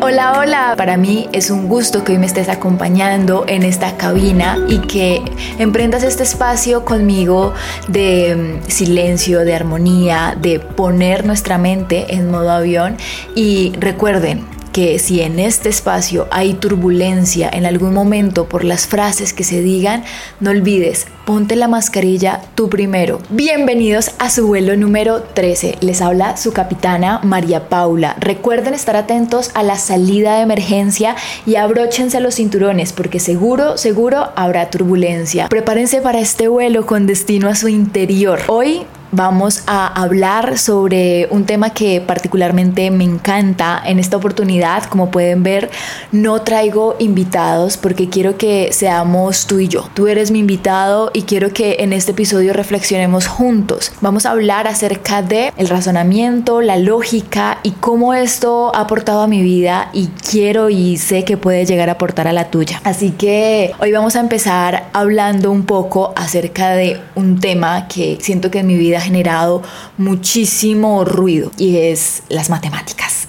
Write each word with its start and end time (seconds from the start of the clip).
Hola, 0.00 0.34
hola. 0.36 0.74
Para 0.76 0.96
mí 0.96 1.28
es 1.30 1.50
un 1.50 1.68
gusto 1.68 2.02
que 2.02 2.10
hoy 2.10 2.18
me 2.18 2.26
estés 2.26 2.48
acompañando 2.48 3.44
en 3.46 3.62
esta 3.62 3.96
cabina 3.96 4.58
y 4.68 4.80
que 4.80 5.22
emprendas 5.60 6.02
este 6.02 6.24
espacio 6.24 6.84
conmigo 6.84 7.54
de 7.86 8.34
mm, 8.34 8.68
silencio, 8.68 9.44
de 9.44 9.54
armonía, 9.54 10.36
de 10.40 10.58
poner 10.58 11.24
nuestra 11.24 11.56
mente 11.56 12.16
en 12.16 12.32
modo 12.32 12.50
avión. 12.50 12.96
Y 13.36 13.74
recuerden, 13.78 14.57
que 14.78 15.00
si 15.00 15.22
en 15.22 15.40
este 15.40 15.70
espacio 15.70 16.28
hay 16.30 16.54
turbulencia 16.54 17.50
en 17.52 17.66
algún 17.66 17.92
momento 17.92 18.48
por 18.48 18.62
las 18.62 18.86
frases 18.86 19.32
que 19.32 19.42
se 19.42 19.60
digan, 19.60 20.04
no 20.38 20.50
olvides, 20.50 21.08
ponte 21.26 21.56
la 21.56 21.66
mascarilla 21.66 22.42
tú 22.54 22.68
primero. 22.68 23.18
Bienvenidos 23.28 24.12
a 24.20 24.30
su 24.30 24.46
vuelo 24.46 24.76
número 24.76 25.20
13. 25.20 25.78
Les 25.80 26.00
habla 26.00 26.36
su 26.36 26.52
capitana 26.52 27.18
María 27.24 27.68
Paula. 27.68 28.14
Recuerden 28.20 28.72
estar 28.72 28.94
atentos 28.94 29.50
a 29.54 29.64
la 29.64 29.78
salida 29.78 30.36
de 30.36 30.42
emergencia 30.42 31.16
y 31.44 31.56
abróchense 31.56 32.20
los 32.20 32.36
cinturones 32.36 32.92
porque 32.92 33.18
seguro, 33.18 33.78
seguro 33.78 34.28
habrá 34.36 34.70
turbulencia. 34.70 35.48
Prepárense 35.48 36.00
para 36.02 36.20
este 36.20 36.46
vuelo 36.46 36.86
con 36.86 37.08
destino 37.08 37.48
a 37.48 37.56
su 37.56 37.66
interior. 37.66 38.42
Hoy 38.46 38.86
vamos 39.12 39.62
a 39.66 39.86
hablar 39.86 40.58
sobre 40.58 41.28
un 41.30 41.44
tema 41.44 41.70
que 41.70 42.00
particularmente 42.00 42.90
me 42.90 43.04
encanta 43.04 43.80
en 43.84 43.98
esta 43.98 44.16
oportunidad. 44.16 44.84
Como 44.84 45.10
pueden 45.10 45.42
ver, 45.42 45.70
no 46.12 46.42
traigo 46.42 46.96
invitados 46.98 47.76
porque 47.76 48.08
quiero 48.08 48.36
que 48.36 48.70
seamos 48.72 49.46
tú 49.46 49.58
y 49.58 49.68
yo. 49.68 49.88
Tú 49.94 50.06
eres 50.06 50.30
mi 50.30 50.40
invitado 50.40 51.10
y 51.12 51.22
quiero 51.22 51.52
que 51.52 51.76
en 51.80 51.92
este 51.92 52.12
episodio 52.12 52.52
reflexionemos 52.52 53.26
juntos. 53.26 53.92
Vamos 54.00 54.26
a 54.26 54.30
hablar 54.32 54.66
acerca 54.66 55.22
de 55.22 55.52
el 55.56 55.68
razonamiento, 55.68 56.60
la 56.60 56.76
lógica 56.76 57.58
y 57.62 57.72
cómo 57.72 58.14
esto 58.14 58.74
ha 58.74 58.80
aportado 58.80 59.22
a 59.22 59.26
mi 59.26 59.42
vida 59.42 59.90
y 59.92 60.08
quiero 60.30 60.70
y 60.70 60.96
sé 60.96 61.24
que 61.24 61.36
puede 61.36 61.66
llegar 61.66 61.88
a 61.88 61.92
aportar 61.92 62.28
a 62.28 62.32
la 62.32 62.50
tuya. 62.50 62.80
Así 62.84 63.12
que 63.12 63.72
hoy 63.78 63.92
vamos 63.92 64.16
a 64.16 64.20
empezar 64.20 64.88
hablando 64.92 65.50
un 65.50 65.64
poco 65.64 66.12
acerca 66.16 66.70
de 66.70 67.00
un 67.14 67.40
tema 67.40 67.88
que 67.88 68.18
siento 68.20 68.50
que 68.50 68.60
en 68.60 68.66
mi 68.66 68.76
vida 68.76 68.97
generado 69.00 69.62
muchísimo 69.96 71.04
ruido 71.04 71.50
y 71.56 71.78
es 71.78 72.22
las 72.28 72.50
matemáticas. 72.50 73.28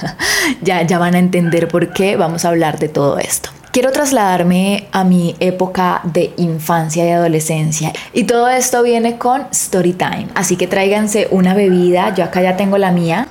ya, 0.62 0.82
ya 0.82 0.98
van 0.98 1.14
a 1.14 1.18
entender 1.18 1.68
por 1.68 1.92
qué 1.92 2.16
vamos 2.16 2.44
a 2.44 2.48
hablar 2.48 2.78
de 2.78 2.88
todo 2.88 3.18
esto. 3.18 3.50
Quiero 3.70 3.92
trasladarme 3.92 4.88
a 4.92 5.04
mi 5.04 5.36
época 5.40 6.00
de 6.04 6.32
infancia 6.38 7.06
y 7.06 7.10
adolescencia 7.10 7.92
y 8.12 8.24
todo 8.24 8.48
esto 8.48 8.82
viene 8.82 9.18
con 9.18 9.46
story 9.52 9.92
time. 9.92 10.28
Así 10.34 10.56
que 10.56 10.66
tráiganse 10.66 11.28
una 11.30 11.54
bebida, 11.54 12.14
yo 12.14 12.24
acá 12.24 12.40
ya 12.42 12.56
tengo 12.56 12.78
la 12.78 12.92
mía 12.92 13.28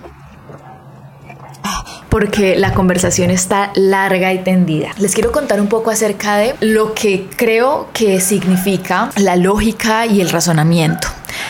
porque 2.09 2.55
la 2.55 2.73
conversación 2.73 3.31
está 3.31 3.71
larga 3.75 4.33
y 4.33 4.39
tendida. 4.39 4.89
Les 4.97 5.13
quiero 5.13 5.31
contar 5.31 5.59
un 5.59 5.67
poco 5.67 5.91
acerca 5.91 6.37
de 6.37 6.55
lo 6.61 6.93
que 6.93 7.27
creo 7.35 7.89
que 7.93 8.21
significa 8.21 9.11
la 9.17 9.35
lógica 9.35 10.05
y 10.05 10.21
el 10.21 10.29
razonamiento. 10.29 11.09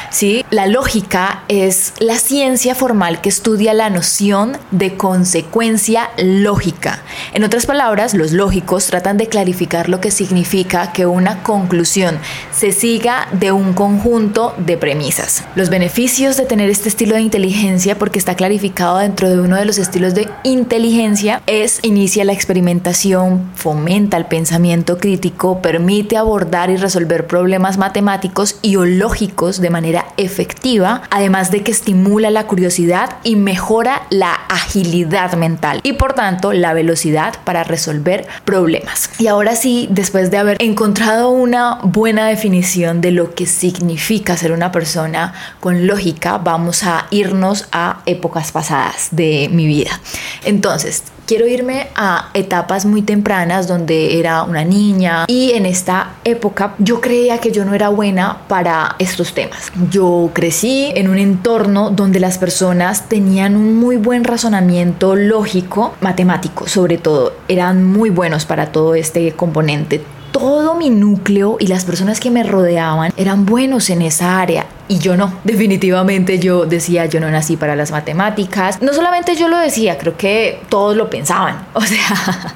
¿Sí? 0.09 0.45
La 0.50 0.67
lógica 0.67 1.44
es 1.47 1.94
la 2.00 2.17
ciencia 2.17 2.75
formal 2.75 3.22
que 3.22 3.30
estudia 3.30 3.73
la 3.73 3.89
noción 3.89 4.58
de 4.72 4.95
consecuencia 4.95 6.09
lógica. 6.17 7.02
En 7.33 7.44
otras 7.44 7.66
palabras, 7.66 8.14
los 8.14 8.31
lógicos 8.31 8.88
tratan 8.88 9.17
de 9.17 9.28
clarificar 9.28 9.89
lo 9.89 10.02
que 10.02 10.11
significa 10.11 10.92
que 10.92 11.05
una 11.05 11.44
conclusión 11.44 12.17
se 12.55 12.72
siga 12.72 13.28
de 13.31 13.52
un 13.52 13.73
conjunto 13.73 14.53
de 14.58 14.78
premisas. 14.78 15.44
Los 15.55 15.70
beneficios 15.70 16.38
de 16.38 16.45
tener 16.45 16.70
este 16.70 16.89
estilo 16.89 17.16
de 17.16 17.22
inteligencia, 17.22 17.98
porque 17.98 18.20
está 18.20 18.36
clarificado 18.36 18.98
dentro 18.98 19.30
de 19.30 19.39
uno 19.39 19.55
de 19.55 19.66
los 19.66 19.78
estilos 19.78 20.14
de 20.14 20.30
inteligencia, 20.44 21.42
es 21.48 21.80
inicia 21.83 22.25
la 22.25 22.33
experimentación, 22.33 23.50
fomenta 23.55 24.17
el 24.17 24.25
pensamiento 24.25 24.98
crítico, 24.98 25.61
permite 25.61 26.17
abordar 26.17 26.70
y 26.70 26.77
resolver 26.77 27.27
problemas 27.27 27.77
matemáticos 27.77 28.58
y 28.61 28.76
o 28.76 28.86
lógicos 28.86 29.61
de 29.61 29.67
manera 29.70 30.08
efectiva, 30.17 31.04
además 31.10 31.52
de 31.52 31.64
que 31.64 31.72
estimula 31.72 32.30
la 32.30 32.48
curiosidad 32.48 33.17
y 33.23 33.36
mejora 33.36 34.04
la 34.10 34.33
agilidad 34.50 35.33
mental 35.33 35.80
y 35.83 35.94
por 35.94 36.14
tanto 36.14 36.54
la 36.54 36.73
velocidad 36.73 37.36
para 37.44 37.64
resolver 37.64 38.27
problemas. 38.45 39.10
Y 39.20 39.27
ahora 39.27 39.56
sí, 39.56 39.88
después 39.92 40.32
de 40.32 40.38
haber 40.38 40.58
encontrado 40.61 41.30
una 41.30 41.80
buena 41.83 42.27
definición 42.27 43.02
de 43.02 43.11
lo 43.11 43.33
que 43.33 43.45
significa 43.45 44.38
ser 44.38 44.52
una 44.52 44.72
persona 44.72 45.33
con 45.60 45.88
lógica, 45.88 46.38
vamos 46.38 46.83
a 46.83 47.08
irnos 47.11 47.67
a 47.72 48.02
épocas 48.06 48.52
pasadas 48.52 49.10
de 49.11 49.50
mi 49.52 49.66
vida. 49.66 50.00
Entonces, 50.44 51.04
quiero 51.27 51.45
irme 51.45 51.89
a 51.95 52.30
etapas 52.33 52.86
muy 52.86 53.02
tempranas 53.02 53.67
donde 53.67 54.17
era 54.17 54.44
una 54.44 54.64
niña 54.64 55.26
y 55.27 55.52
en 55.52 55.66
esta 55.66 56.14
época 56.23 56.73
yo 56.80 57.02
creía 57.02 57.38
que 57.39 57.52
yo 57.52 57.66
no 57.66 57.73
era 57.73 57.89
buena 57.89 58.39
para 58.48 58.95
estos 58.98 59.33
temas. 59.33 59.57
Yo 59.92 60.32
crecí 60.34 60.92
en 60.95 61.10
un 61.10 61.18
entorno 61.18 61.90
donde 61.90 62.20
las 62.20 62.38
personas 62.38 63.10
tenían 63.10 63.56
un 63.56 63.76
muy 63.78 63.98
buen 63.98 64.23
razonamiento 64.23 65.16
lógico, 65.16 65.94
matemático 66.02 66.68
sobre 66.68 66.98
todo, 66.98 67.34
eran 67.48 67.86
muy 67.86 68.10
buenos 68.10 68.45
para 68.45 68.72
todo 68.72 68.95
este 68.95 69.32
componente. 69.34 70.02
Todo 70.32 70.76
mi 70.76 70.90
núcleo 70.90 71.58
y 71.60 71.68
las 71.68 71.86
personas 71.86 72.20
que 72.20 72.30
me 72.30 72.44
rodeaban 72.44 73.12
eran 73.18 73.45
buenos 73.45 73.90
en 73.90 74.02
esa 74.02 74.40
área 74.40 74.66
y 74.87 74.99
yo 74.99 75.17
no. 75.17 75.33
Definitivamente 75.43 76.39
yo 76.39 76.65
decía, 76.65 77.05
yo 77.05 77.20
no 77.20 77.30
nací 77.30 77.58
para 77.58 77.75
las 77.75 77.92
matemáticas. 77.92 78.81
No 78.81 78.93
solamente 78.93 79.36
yo 79.36 79.48
lo 79.48 79.58
decía, 79.58 79.98
creo 79.98 80.17
que 80.17 80.61
todos 80.70 80.95
lo 80.95 81.09
pensaban. 81.09 81.67
O 81.77 81.81
sea, 81.81 82.55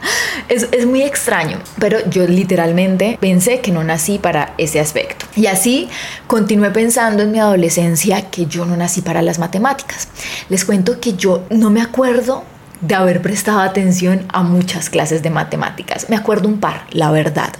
es, 0.49 0.67
es 0.71 0.85
muy 0.85 1.03
extraño, 1.03 1.59
pero 1.79 1.99
yo 2.09 2.27
literalmente 2.27 3.17
pensé 3.21 3.61
que 3.61 3.71
no 3.71 3.83
nací 3.83 4.17
para 4.17 4.53
ese 4.57 4.79
aspecto. 4.79 5.25
Y 5.35 5.45
así 5.45 5.89
continué 6.27 6.71
pensando 6.71 7.23
en 7.23 7.31
mi 7.31 7.39
adolescencia 7.39 8.29
que 8.29 8.47
yo 8.47 8.65
no 8.65 8.75
nací 8.75 9.01
para 9.01 9.21
las 9.21 9.39
matemáticas. 9.39 10.09
Les 10.49 10.65
cuento 10.65 10.99
que 10.99 11.13
yo 11.13 11.43
no 11.49 11.69
me 11.69 11.81
acuerdo 11.81 12.43
de 12.81 12.95
haber 12.95 13.21
prestado 13.21 13.59
atención 13.59 14.25
a 14.33 14.41
muchas 14.41 14.89
clases 14.89 15.21
de 15.21 15.29
matemáticas. 15.29 16.09
Me 16.09 16.15
acuerdo 16.15 16.47
un 16.47 16.59
par, 16.59 16.85
la 16.91 17.11
verdad. 17.11 17.53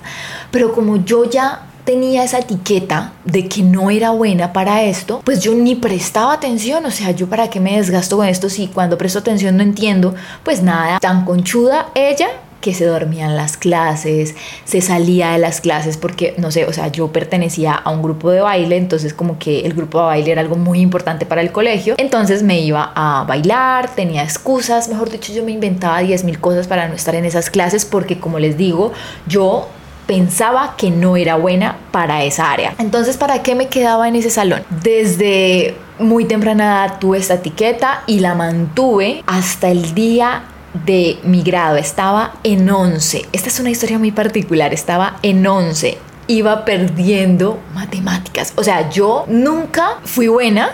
Pero 0.49 0.73
como 0.73 0.97
yo 1.05 1.29
ya 1.29 1.67
tenía 1.83 2.23
esa 2.23 2.39
etiqueta 2.39 3.13
de 3.25 3.47
que 3.47 3.63
no 3.63 3.89
era 3.89 4.11
buena 4.11 4.53
para 4.53 4.83
esto, 4.83 5.21
pues 5.23 5.41
yo 5.41 5.53
ni 5.53 5.75
prestaba 5.75 6.33
atención, 6.33 6.85
o 6.85 6.91
sea, 6.91 7.11
yo 7.11 7.27
para 7.27 7.49
qué 7.49 7.59
me 7.59 7.77
desgasto 7.77 8.17
con 8.17 8.27
esto 8.27 8.49
si 8.49 8.67
cuando 8.67 8.97
presto 8.97 9.19
atención 9.19 9.57
no 9.57 9.63
entiendo, 9.63 10.15
pues 10.43 10.61
nada, 10.61 10.99
tan 10.99 11.25
conchuda 11.25 11.87
ella 11.95 12.27
que 12.61 12.73
se 12.73 12.85
dormía 12.85 13.25
en 13.25 13.35
las 13.35 13.57
clases, 13.57 14.35
se 14.63 14.81
salía 14.81 15.31
de 15.31 15.39
las 15.39 15.59
clases 15.59 15.97
porque, 15.97 16.35
no 16.37 16.51
sé, 16.51 16.65
o 16.65 16.73
sea, 16.73 16.87
yo 16.87 17.11
pertenecía 17.11 17.73
a 17.73 17.89
un 17.89 18.01
grupo 18.01 18.29
de 18.29 18.39
baile, 18.39 18.77
entonces 18.77 19.13
como 19.13 19.39
que 19.39 19.61
el 19.61 19.73
grupo 19.73 19.99
de 19.99 20.05
baile 20.05 20.31
era 20.31 20.41
algo 20.41 20.55
muy 20.55 20.79
importante 20.79 21.25
para 21.25 21.41
el 21.41 21.51
colegio, 21.51 21.95
entonces 21.97 22.43
me 22.43 22.61
iba 22.61 22.91
a 22.95 23.23
bailar, 23.23 23.93
tenía 23.95 24.23
excusas, 24.23 24.87
mejor 24.87 25.09
dicho, 25.09 25.33
yo 25.33 25.43
me 25.43 25.51
inventaba 25.51 25.99
10 25.99 26.23
mil 26.23 26.39
cosas 26.39 26.67
para 26.67 26.87
no 26.87 26.93
estar 26.93 27.15
en 27.15 27.25
esas 27.25 27.49
clases 27.49 27.83
porque, 27.83 28.19
como 28.19 28.39
les 28.39 28.57
digo, 28.57 28.93
yo 29.27 29.67
pensaba 30.07 30.75
que 30.78 30.91
no 30.91 31.17
era 31.17 31.35
buena 31.35 31.78
para 31.91 32.23
esa 32.23 32.51
área. 32.51 32.73
Entonces, 32.79 33.17
¿para 33.17 33.44
qué 33.44 33.56
me 33.56 33.67
quedaba 33.67 34.07
en 34.07 34.16
ese 34.16 34.29
salón? 34.29 34.63
Desde 34.84 35.75
muy 36.00 36.25
temprana 36.25 36.63
edad 36.63 37.00
tuve 37.00 37.19
esta 37.19 37.35
etiqueta 37.35 38.03
y 38.07 38.19
la 38.19 38.35
mantuve 38.35 39.23
hasta 39.28 39.69
el 39.69 39.94
día 39.94 40.44
de 40.85 41.19
mi 41.23 41.44
grado, 41.44 41.78
estaba 41.78 42.34
en 42.44 42.69
11. 42.69 43.25
Esta 43.31 43.50
es 43.50 43.59
una 43.59 43.69
historia 43.69 44.00
muy 44.00 44.11
particular, 44.11 44.73
estaba 44.73 45.17
en 45.22 45.45
11. 45.45 45.97
Iba 46.28 46.66
perdiendo 46.66 47.59
matemáticas. 47.73 48.53
O 48.56 48.63
sea, 48.63 48.90
yo 48.90 49.25
nunca 49.28 49.97
fui 50.03 50.28
buena, 50.28 50.72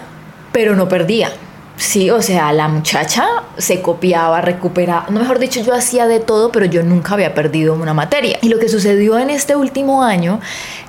pero 0.52 0.76
no 0.76 0.88
perdía. 0.88 1.32
Sí, 1.78 2.10
o 2.10 2.22
sea, 2.22 2.52
la 2.54 2.68
muchacha 2.68 3.26
se 3.58 3.82
copiaba, 3.82 4.42
recuperaba, 4.42 5.06
no 5.10 5.20
mejor 5.20 5.40
dicho, 5.40 5.62
yo 5.62 5.74
hacía 5.74 6.08
de 6.08 6.20
todo, 6.20 6.52
pero 6.52 6.66
yo 6.66 6.84
nunca 6.84 7.14
había 7.14 7.34
perdido 7.34 7.76
una 7.76 7.94
materia. 7.94 8.40
Y 8.42 8.50
lo 8.50 8.60
que 8.60 8.68
sucedió 8.68 9.18
en 9.20 9.30
este 9.30 9.56
último 9.56 10.04
año 10.04 10.40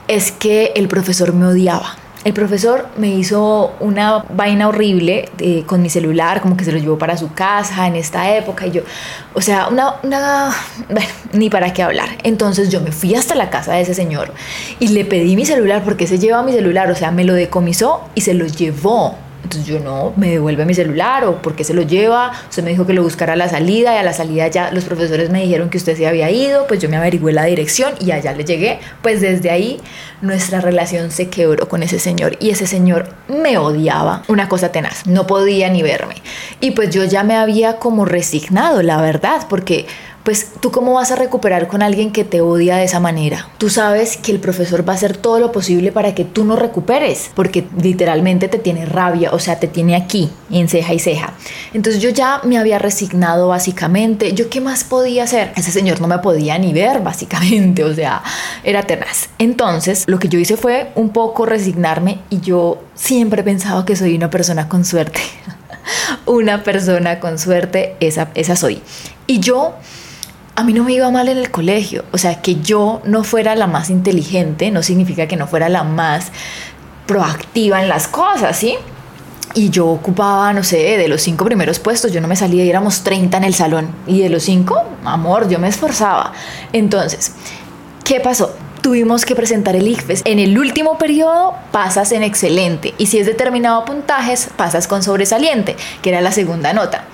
es 0.08 0.32
que 0.32 0.72
el 0.74 0.88
profesor 0.88 1.34
me 1.34 1.46
odiaba 1.46 1.96
el 2.24 2.34
profesor 2.34 2.88
me 2.96 3.08
hizo 3.08 3.72
una 3.80 4.24
vaina 4.30 4.68
horrible 4.68 5.28
eh, 5.38 5.62
con 5.66 5.80
mi 5.80 5.88
celular, 5.88 6.40
como 6.40 6.56
que 6.56 6.64
se 6.64 6.72
lo 6.72 6.78
llevó 6.78 6.98
para 6.98 7.16
su 7.16 7.32
casa 7.32 7.86
en 7.86 7.94
esta 7.94 8.36
época 8.36 8.66
y 8.66 8.72
yo, 8.72 8.82
o 9.34 9.40
sea, 9.40 9.68
una, 9.68 9.94
una, 10.02 10.54
bueno, 10.90 11.08
ni 11.32 11.48
para 11.48 11.72
qué 11.72 11.82
hablar. 11.82 12.08
Entonces 12.24 12.70
yo 12.70 12.80
me 12.80 12.92
fui 12.92 13.14
hasta 13.14 13.34
la 13.34 13.50
casa 13.50 13.74
de 13.74 13.82
ese 13.82 13.94
señor 13.94 14.34
y 14.80 14.88
le 14.88 15.04
pedí 15.04 15.36
mi 15.36 15.46
celular 15.46 15.82
porque 15.84 16.06
se 16.06 16.18
lleva 16.18 16.42
mi 16.42 16.52
celular, 16.52 16.90
o 16.90 16.94
sea, 16.94 17.12
me 17.12 17.24
lo 17.24 17.34
decomisó 17.34 18.02
y 18.14 18.22
se 18.22 18.34
lo 18.34 18.46
llevó. 18.46 19.16
Entonces 19.44 19.66
yo 19.66 19.80
no, 19.80 20.12
me 20.16 20.30
devuelve 20.30 20.64
mi 20.64 20.74
celular 20.74 21.24
o 21.24 21.40
por 21.40 21.54
qué 21.54 21.64
se 21.64 21.72
lo 21.72 21.82
lleva. 21.82 22.32
Usted 22.48 22.62
me 22.62 22.70
dijo 22.70 22.86
que 22.86 22.92
lo 22.92 23.02
buscara 23.02 23.32
a 23.32 23.36
la 23.36 23.48
salida 23.48 23.94
y 23.94 23.98
a 23.98 24.02
la 24.02 24.12
salida 24.12 24.48
ya 24.48 24.70
los 24.72 24.84
profesores 24.84 25.30
me 25.30 25.42
dijeron 25.42 25.70
que 25.70 25.78
usted 25.78 25.96
se 25.96 26.06
había 26.06 26.30
ido, 26.30 26.66
pues 26.66 26.80
yo 26.80 26.88
me 26.88 26.96
averigüé 26.96 27.32
la 27.32 27.44
dirección 27.44 27.94
y 28.00 28.10
allá 28.10 28.32
le 28.32 28.44
llegué. 28.44 28.80
Pues 29.02 29.20
desde 29.20 29.50
ahí 29.50 29.80
nuestra 30.20 30.60
relación 30.60 31.10
se 31.10 31.28
quebró 31.28 31.68
con 31.68 31.82
ese 31.82 31.98
señor 31.98 32.36
y 32.40 32.50
ese 32.50 32.66
señor 32.66 33.08
me 33.28 33.58
odiaba, 33.58 34.22
una 34.28 34.48
cosa 34.48 34.72
tenaz, 34.72 35.06
no 35.06 35.26
podía 35.26 35.70
ni 35.70 35.82
verme. 35.82 36.16
Y 36.60 36.72
pues 36.72 36.90
yo 36.90 37.04
ya 37.04 37.22
me 37.24 37.36
había 37.36 37.76
como 37.76 38.04
resignado, 38.04 38.82
la 38.82 39.00
verdad, 39.00 39.46
porque 39.48 39.86
pues 40.24 40.50
tú 40.60 40.70
cómo 40.70 40.94
vas 40.94 41.10
a 41.10 41.16
recuperar 41.16 41.68
con 41.68 41.82
alguien 41.82 42.12
que 42.12 42.24
te 42.24 42.40
odia 42.40 42.76
de 42.76 42.84
esa 42.84 43.00
manera. 43.00 43.48
Tú 43.58 43.70
sabes 43.70 44.16
que 44.16 44.32
el 44.32 44.40
profesor 44.40 44.86
va 44.86 44.92
a 44.92 44.96
hacer 44.96 45.16
todo 45.16 45.40
lo 45.40 45.52
posible 45.52 45.92
para 45.92 46.14
que 46.14 46.24
tú 46.24 46.44
no 46.44 46.56
recuperes, 46.56 47.30
porque 47.34 47.66
literalmente 47.80 48.48
te 48.48 48.58
tiene 48.58 48.84
rabia, 48.84 49.32
o 49.32 49.38
sea, 49.38 49.58
te 49.58 49.68
tiene 49.68 49.96
aquí, 49.96 50.30
en 50.50 50.68
ceja 50.68 50.92
y 50.92 50.98
ceja. 50.98 51.32
Entonces 51.72 52.02
yo 52.02 52.10
ya 52.10 52.40
me 52.44 52.58
había 52.58 52.78
resignado 52.78 53.48
básicamente. 53.48 54.32
¿Yo 54.34 54.50
qué 54.50 54.60
más 54.60 54.84
podía 54.84 55.24
hacer? 55.24 55.52
Ese 55.56 55.72
señor 55.72 56.00
no 56.00 56.08
me 56.08 56.18
podía 56.18 56.58
ni 56.58 56.72
ver, 56.72 57.00
básicamente, 57.00 57.84
o 57.84 57.94
sea, 57.94 58.22
era 58.64 58.82
tenaz. 58.82 59.30
Entonces 59.38 60.04
lo 60.06 60.18
que 60.18 60.28
yo 60.28 60.38
hice 60.38 60.56
fue 60.56 60.90
un 60.94 61.10
poco 61.10 61.46
resignarme 61.46 62.18
y 62.28 62.40
yo 62.40 62.82
siempre 62.94 63.40
he 63.40 63.44
pensado 63.44 63.84
que 63.84 63.96
soy 63.96 64.14
una 64.16 64.30
persona 64.30 64.68
con 64.68 64.84
suerte. 64.84 65.20
una 66.26 66.62
persona 66.62 67.20
con 67.20 67.38
suerte, 67.38 67.96
esa, 68.00 68.28
esa 68.34 68.56
soy. 68.56 68.82
Y 69.26 69.40
yo 69.40 69.74
a 70.58 70.64
mí 70.64 70.72
no 70.72 70.82
me 70.82 70.92
iba 70.92 71.08
mal 71.12 71.28
en 71.28 71.38
el 71.38 71.52
colegio. 71.52 72.04
O 72.10 72.18
sea, 72.18 72.42
que 72.42 72.56
yo 72.56 73.00
no 73.04 73.22
fuera 73.22 73.54
la 73.54 73.68
más 73.68 73.90
inteligente 73.90 74.72
no 74.72 74.82
significa 74.82 75.28
que 75.28 75.36
no 75.36 75.46
fuera 75.46 75.68
la 75.68 75.84
más 75.84 76.32
proactiva 77.06 77.80
en 77.80 77.88
las 77.88 78.08
cosas, 78.08 78.56
¿sí? 78.56 78.74
Y 79.54 79.70
yo 79.70 79.86
ocupaba, 79.86 80.52
no 80.52 80.64
sé, 80.64 80.98
de 80.98 81.06
los 81.06 81.22
cinco 81.22 81.44
primeros 81.44 81.78
puestos, 81.78 82.12
yo 82.12 82.20
no 82.20 82.26
me 82.26 82.34
salía 82.34 82.64
y 82.64 82.70
éramos 82.70 83.04
30 83.04 83.36
en 83.36 83.44
el 83.44 83.54
salón. 83.54 83.88
Y 84.08 84.20
de 84.20 84.30
los 84.30 84.42
cinco, 84.42 84.82
amor, 85.04 85.48
yo 85.48 85.60
me 85.60 85.68
esforzaba. 85.68 86.32
Entonces, 86.72 87.34
¿qué 88.02 88.18
pasó? 88.18 88.52
Tuvimos 88.82 89.24
que 89.24 89.36
presentar 89.36 89.76
el 89.76 89.86
ICFES. 89.86 90.22
En 90.24 90.40
el 90.40 90.58
último 90.58 90.98
periodo 90.98 91.54
pasas 91.70 92.10
en 92.10 92.24
excelente 92.24 92.94
y 92.98 93.06
si 93.06 93.20
es 93.20 93.26
determinado 93.26 93.84
puntajes 93.84 94.48
pasas 94.56 94.88
con 94.88 95.04
sobresaliente, 95.04 95.76
que 96.02 96.08
era 96.10 96.20
la 96.20 96.32
segunda 96.32 96.72
nota. 96.72 97.04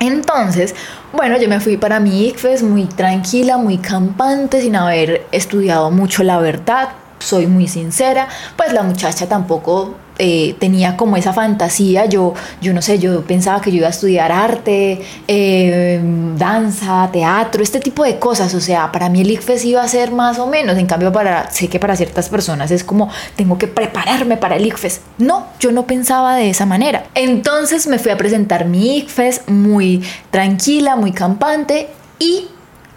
Entonces, 0.00 0.74
bueno, 1.12 1.36
yo 1.38 1.48
me 1.48 1.60
fui 1.60 1.76
para 1.76 1.98
mi 1.98 2.26
ICFES 2.28 2.62
muy 2.62 2.84
tranquila, 2.84 3.56
muy 3.56 3.78
campante, 3.78 4.60
sin 4.60 4.76
haber 4.76 5.26
estudiado 5.32 5.90
mucho 5.90 6.22
la 6.22 6.38
verdad, 6.38 6.90
soy 7.18 7.46
muy 7.46 7.66
sincera, 7.66 8.28
pues 8.56 8.72
la 8.72 8.82
muchacha 8.82 9.28
tampoco 9.28 9.96
eh, 10.18 10.56
tenía 10.58 10.96
como 10.96 11.16
esa 11.16 11.32
fantasía, 11.32 12.06
yo, 12.06 12.34
yo 12.60 12.72
no 12.72 12.82
sé, 12.82 12.98
yo 12.98 13.22
pensaba 13.22 13.60
que 13.60 13.70
yo 13.70 13.78
iba 13.78 13.86
a 13.86 13.90
estudiar 13.90 14.32
arte, 14.32 15.00
eh, 15.28 16.00
danza, 16.36 17.08
teatro, 17.12 17.62
este 17.62 17.80
tipo 17.80 18.04
de 18.04 18.18
cosas, 18.18 18.52
o 18.54 18.60
sea, 18.60 18.90
para 18.90 19.08
mí 19.08 19.20
el 19.20 19.30
ICFES 19.30 19.64
iba 19.64 19.82
a 19.82 19.88
ser 19.88 20.10
más 20.10 20.38
o 20.38 20.46
menos, 20.46 20.76
en 20.76 20.86
cambio 20.86 21.12
para, 21.12 21.50
sé 21.50 21.68
que 21.68 21.78
para 21.78 21.96
ciertas 21.96 22.28
personas 22.28 22.70
es 22.70 22.84
como, 22.84 23.10
tengo 23.36 23.58
que 23.58 23.68
prepararme 23.68 24.36
para 24.36 24.56
el 24.56 24.66
ICFES, 24.66 25.00
no, 25.18 25.46
yo 25.60 25.70
no 25.72 25.86
pensaba 25.86 26.34
de 26.36 26.50
esa 26.50 26.66
manera, 26.66 27.04
entonces 27.14 27.86
me 27.86 27.98
fui 27.98 28.10
a 28.10 28.16
presentar 28.16 28.64
mi 28.64 28.98
ICFES 28.98 29.42
muy 29.48 30.02
tranquila, 30.30 30.96
muy 30.96 31.12
campante 31.12 31.88
y 32.18 32.48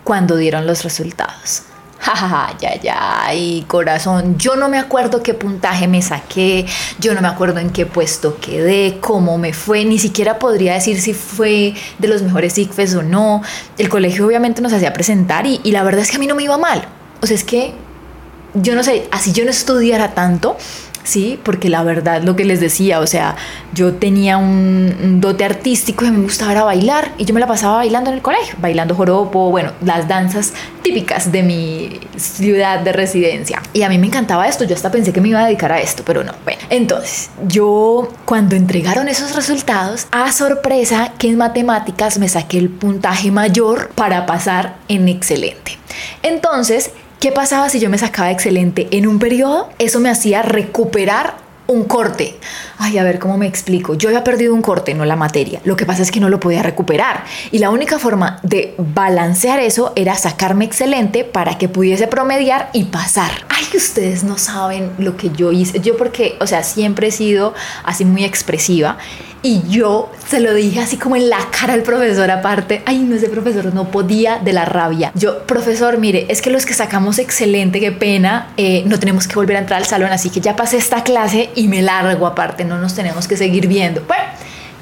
cuando 0.03 0.37
dieron 0.37 0.65
los 0.65 0.83
resultados 0.83 1.63
jajaja, 2.01 2.57
ya, 2.59 2.81
ya, 2.81 3.33
y 3.33 3.61
corazón, 3.63 4.37
yo 4.37 4.55
no 4.55 4.69
me 4.69 4.79
acuerdo 4.79 5.21
qué 5.21 5.35
puntaje 5.35 5.87
me 5.87 6.01
saqué, 6.01 6.65
yo 6.99 7.13
no 7.13 7.21
me 7.21 7.27
acuerdo 7.27 7.59
en 7.59 7.69
qué 7.69 7.85
puesto 7.85 8.37
quedé, 8.39 8.97
cómo 8.99 9.37
me 9.37 9.53
fue, 9.53 9.85
ni 9.85 9.99
siquiera 9.99 10.39
podría 10.39 10.73
decir 10.73 10.99
si 10.99 11.13
fue 11.13 11.75
de 11.99 12.07
los 12.07 12.23
mejores 12.23 12.57
ICFES 12.57 12.95
o 12.95 13.03
no. 13.03 13.41
El 13.77 13.87
colegio 13.87 14.25
obviamente 14.25 14.61
nos 14.61 14.73
hacía 14.73 14.93
presentar 14.93 15.45
y, 15.45 15.61
y 15.63 15.71
la 15.71 15.83
verdad 15.83 16.01
es 16.01 16.09
que 16.09 16.17
a 16.17 16.19
mí 16.19 16.27
no 16.27 16.35
me 16.35 16.43
iba 16.43 16.57
mal. 16.57 16.83
O 17.21 17.27
sea, 17.27 17.35
es 17.35 17.43
que 17.43 17.73
yo 18.53 18.75
no 18.75 18.83
sé, 18.83 19.07
así 19.11 19.31
yo 19.31 19.45
no 19.45 19.51
estudiara 19.51 20.13
tanto, 20.13 20.57
¿sí? 21.03 21.39
Porque 21.43 21.69
la 21.69 21.83
verdad, 21.83 22.21
lo 22.21 22.35
que 22.35 22.45
les 22.45 22.59
decía, 22.59 22.99
o 22.99 23.07
sea, 23.07 23.35
yo 23.73 23.93
tenía 23.93 24.37
un, 24.37 25.19
dote 25.21 25.45
artístico 25.45 26.05
y 26.05 26.11
me 26.11 26.19
gustaba 26.19 26.63
bailar 26.63 27.11
y 27.17 27.25
yo 27.25 27.33
me 27.33 27.39
la 27.39 27.47
pasaba 27.47 27.77
bailando 27.77 28.09
en 28.09 28.17
el 28.17 28.21
colegio, 28.21 28.55
bailando 28.59 28.95
joropo, 28.95 29.49
bueno, 29.49 29.71
las 29.83 30.07
danzas 30.07 30.53
típicas 30.81 31.31
de 31.31 31.43
mi 31.43 31.99
ciudad 32.17 32.79
de 32.79 32.91
residencia. 32.91 33.61
Y 33.73 33.83
a 33.83 33.89
mí 33.89 33.97
me 33.97 34.07
encantaba 34.07 34.47
esto, 34.47 34.63
yo 34.63 34.75
hasta 34.75 34.91
pensé 34.91 35.13
que 35.13 35.21
me 35.21 35.29
iba 35.29 35.41
a 35.41 35.45
dedicar 35.45 35.71
a 35.71 35.79
esto, 35.79 36.03
pero 36.05 36.23
no. 36.23 36.33
Bueno, 36.43 36.61
entonces, 36.69 37.29
yo 37.47 38.11
cuando 38.25 38.55
entregaron 38.55 39.07
esos 39.07 39.35
resultados, 39.35 40.07
a 40.11 40.31
sorpresa 40.31 41.13
que 41.17 41.27
en 41.27 41.37
matemáticas 41.37 42.17
me 42.17 42.27
saqué 42.27 42.57
el 42.57 42.69
puntaje 42.69 43.31
mayor 43.31 43.89
para 43.95 44.25
pasar 44.25 44.75
en 44.87 45.07
excelente. 45.07 45.77
Entonces, 46.23 46.91
¿Qué 47.21 47.31
pasaba 47.31 47.69
si 47.69 47.79
yo 47.79 47.91
me 47.91 47.99
sacaba 47.99 48.31
excelente 48.31 48.87
en 48.89 49.05
un 49.05 49.19
periodo? 49.19 49.69
Eso 49.77 49.99
me 49.99 50.09
hacía 50.09 50.41
recuperar 50.41 51.35
un 51.67 51.83
corte. 51.83 52.39
Ay, 52.83 52.97
a 52.97 53.03
ver 53.03 53.19
cómo 53.19 53.37
me 53.37 53.45
explico. 53.45 53.93
Yo 53.93 54.09
había 54.09 54.23
perdido 54.23 54.55
un 54.55 54.63
corte, 54.63 54.95
no 54.95 55.05
la 55.05 55.15
materia. 55.15 55.61
Lo 55.65 55.75
que 55.75 55.85
pasa 55.85 56.01
es 56.01 56.09
que 56.09 56.19
no 56.19 56.29
lo 56.29 56.39
podía 56.39 56.63
recuperar. 56.63 57.25
Y 57.51 57.59
la 57.59 57.69
única 57.69 57.99
forma 57.99 58.39
de 58.41 58.73
balancear 58.79 59.59
eso 59.59 59.93
era 59.95 60.15
sacarme 60.15 60.65
excelente 60.65 61.23
para 61.23 61.59
que 61.59 61.69
pudiese 61.69 62.07
promediar 62.07 62.71
y 62.73 62.85
pasar. 62.85 63.29
Ay, 63.49 63.65
ustedes 63.77 64.23
no 64.23 64.39
saben 64.39 64.89
lo 64.97 65.15
que 65.15 65.29
yo 65.29 65.51
hice. 65.51 65.79
Yo 65.79 65.95
porque, 65.95 66.37
o 66.39 66.47
sea, 66.47 66.63
siempre 66.63 67.09
he 67.09 67.11
sido 67.11 67.53
así 67.83 68.03
muy 68.03 68.25
expresiva. 68.25 68.97
Y 69.43 69.63
yo 69.67 70.11
se 70.27 70.39
lo 70.39 70.53
dije 70.53 70.79
así 70.79 70.97
como 70.97 71.15
en 71.15 71.27
la 71.29 71.39
cara 71.49 71.73
al 71.73 71.81
profesor 71.81 72.29
aparte. 72.29 72.83
Ay, 72.85 72.99
no, 72.99 73.15
ese 73.15 73.27
profesor 73.27 73.73
no 73.73 73.89
podía 73.89 74.37
de 74.37 74.53
la 74.53 74.65
rabia. 74.65 75.11
Yo, 75.15 75.47
profesor, 75.47 75.97
mire, 75.97 76.27
es 76.29 76.43
que 76.43 76.51
los 76.51 76.65
que 76.65 76.75
sacamos 76.75 77.17
excelente, 77.17 77.79
qué 77.79 77.91
pena, 77.91 78.49
eh, 78.57 78.83
no 78.85 78.99
tenemos 78.99 79.27
que 79.27 79.35
volver 79.35 79.57
a 79.57 79.59
entrar 79.59 79.79
al 79.79 79.87
salón, 79.87 80.11
así 80.11 80.29
que 80.29 80.41
ya 80.41 80.55
pasé 80.55 80.77
esta 80.77 81.03
clase 81.03 81.49
y 81.55 81.67
me 81.67 81.81
largo 81.81 82.27
aparte, 82.27 82.65
no 82.71 82.79
nos 82.79 82.95
tenemos 82.95 83.27
que 83.27 83.37
seguir 83.37 83.67
viendo. 83.67 84.01
Bueno, 84.07 84.23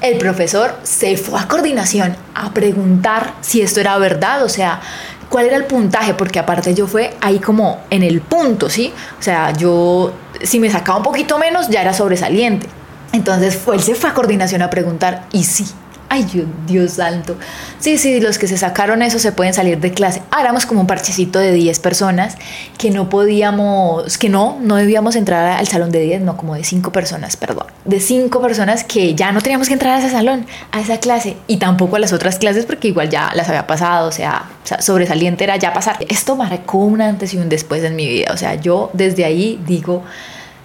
el 0.00 0.16
profesor 0.16 0.78
se 0.82 1.16
fue 1.18 1.38
a 1.38 1.46
coordinación 1.46 2.16
a 2.34 2.54
preguntar 2.54 3.34
si 3.42 3.60
esto 3.60 3.80
era 3.80 3.98
verdad, 3.98 4.42
o 4.44 4.48
sea, 4.48 4.80
cuál 5.28 5.46
era 5.46 5.56
el 5.56 5.64
puntaje, 5.64 6.14
porque 6.14 6.38
aparte 6.38 6.74
yo 6.74 6.86
fue 6.86 7.14
ahí 7.20 7.38
como 7.38 7.80
en 7.90 8.02
el 8.02 8.20
punto, 8.22 8.70
¿sí? 8.70 8.92
O 9.18 9.22
sea, 9.22 9.52
yo 9.52 10.14
si 10.42 10.58
me 10.58 10.70
sacaba 10.70 10.98
un 10.98 11.04
poquito 11.04 11.38
menos 11.38 11.68
ya 11.68 11.82
era 11.82 11.92
sobresaliente. 11.92 12.66
Entonces 13.12 13.58
él 13.72 13.82
se 13.82 13.94
fue 13.94 14.10
a 14.10 14.14
coordinación 14.14 14.62
a 14.62 14.70
preguntar 14.70 15.26
y 15.32 15.44
sí. 15.44 15.66
Ay, 16.12 16.26
Dios, 16.66 16.94
santo. 16.94 17.36
Sí, 17.78 17.96
sí, 17.96 18.20
los 18.20 18.36
que 18.36 18.48
se 18.48 18.58
sacaron 18.58 19.00
eso 19.00 19.20
se 19.20 19.30
pueden 19.30 19.54
salir 19.54 19.78
de 19.78 19.92
clase. 19.92 20.22
Ah, 20.32 20.40
éramos 20.40 20.66
como 20.66 20.80
un 20.80 20.88
parchecito 20.88 21.38
de 21.38 21.52
10 21.52 21.78
personas 21.78 22.36
que 22.78 22.90
no 22.90 23.08
podíamos, 23.08 24.18
que 24.18 24.28
no, 24.28 24.58
no 24.60 24.74
debíamos 24.74 25.14
entrar 25.14 25.56
al 25.56 25.68
salón 25.68 25.92
de 25.92 26.00
10, 26.00 26.22
no, 26.22 26.36
como 26.36 26.56
de 26.56 26.64
5 26.64 26.90
personas, 26.90 27.36
perdón. 27.36 27.66
De 27.84 28.00
5 28.00 28.40
personas 28.40 28.82
que 28.82 29.14
ya 29.14 29.30
no 29.30 29.40
teníamos 29.40 29.68
que 29.68 29.74
entrar 29.74 29.94
a 29.94 29.98
ese 30.00 30.10
salón, 30.10 30.46
a 30.72 30.80
esa 30.80 30.98
clase 30.98 31.36
y 31.46 31.58
tampoco 31.58 31.94
a 31.94 32.00
las 32.00 32.12
otras 32.12 32.40
clases 32.40 32.66
porque 32.66 32.88
igual 32.88 33.08
ya 33.08 33.30
las 33.36 33.48
había 33.48 33.68
pasado, 33.68 34.08
o 34.08 34.12
sea 34.12 34.48
sobresaliente 34.80 35.44
era 35.44 35.56
ya 35.56 35.72
pasar. 35.72 35.96
Esto 36.08 36.34
marcó 36.34 36.78
un 36.78 37.02
antes 37.02 37.34
y 37.34 37.38
un 37.38 37.48
después 37.48 37.84
en 37.84 37.94
mi 37.94 38.08
vida, 38.08 38.32
o 38.32 38.36
sea, 38.36 38.56
yo 38.56 38.90
desde 38.94 39.24
ahí 39.24 39.60
digo, 39.64 40.02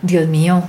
Dios 0.02 0.28
mío, 0.28 0.64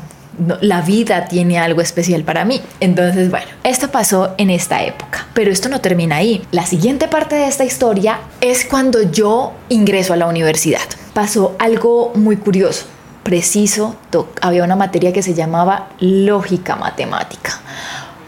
la 0.61 0.83
vida 0.83 1.27
tiene 1.27 1.59
algo 1.59 1.81
especial 1.81 2.23
para 2.23 2.45
mí. 2.45 2.61
Entonces, 2.81 3.31
bueno, 3.31 3.47
esto 3.65 3.91
pasó 3.91 4.35
en 4.39 4.51
esta 4.51 4.83
época, 4.83 5.27
pero 5.35 5.51
esto 5.51 5.69
no 5.69 5.81
termina 5.81 6.17
ahí. 6.17 6.47
La 6.51 6.67
siguiente 6.67 7.09
parte 7.09 7.37
de 7.37 7.47
esta 7.47 7.65
historia 7.65 8.21
es 8.41 8.65
cuando 8.65 9.03
yo 9.03 9.53
ingreso 9.69 10.13
a 10.13 10.17
la 10.17 10.27
universidad. 10.27 10.81
Pasó 11.15 11.57
algo 11.59 12.13
muy 12.15 12.37
curioso. 12.37 12.87
Preciso, 13.23 13.97
había 14.41 14.63
una 14.63 14.77
materia 14.77 15.13
que 15.13 15.23
se 15.23 15.35
llamaba 15.35 15.89
lógica 15.99 16.77
matemática. 16.77 17.61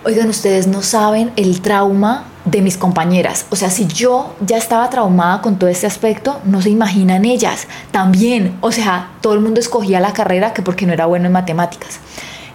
Oigan, 0.04 0.28
ustedes 0.28 0.66
no 0.66 0.82
saben 0.82 1.30
el 1.36 1.60
trauma 1.60 2.24
de 2.50 2.62
mis 2.62 2.76
compañeras. 2.76 3.46
O 3.50 3.56
sea, 3.56 3.70
si 3.70 3.86
yo 3.86 4.34
ya 4.40 4.56
estaba 4.56 4.88
traumada 4.90 5.40
con 5.42 5.58
todo 5.58 5.68
este 5.68 5.86
aspecto, 5.86 6.40
no 6.44 6.62
se 6.62 6.70
imaginan 6.70 7.24
ellas 7.24 7.66
también. 7.90 8.56
O 8.60 8.72
sea, 8.72 9.10
todo 9.20 9.34
el 9.34 9.40
mundo 9.40 9.60
escogía 9.60 10.00
la 10.00 10.12
carrera 10.12 10.52
que 10.52 10.62
porque 10.62 10.86
no 10.86 10.92
era 10.92 11.06
bueno 11.06 11.26
en 11.26 11.32
matemáticas. 11.32 12.00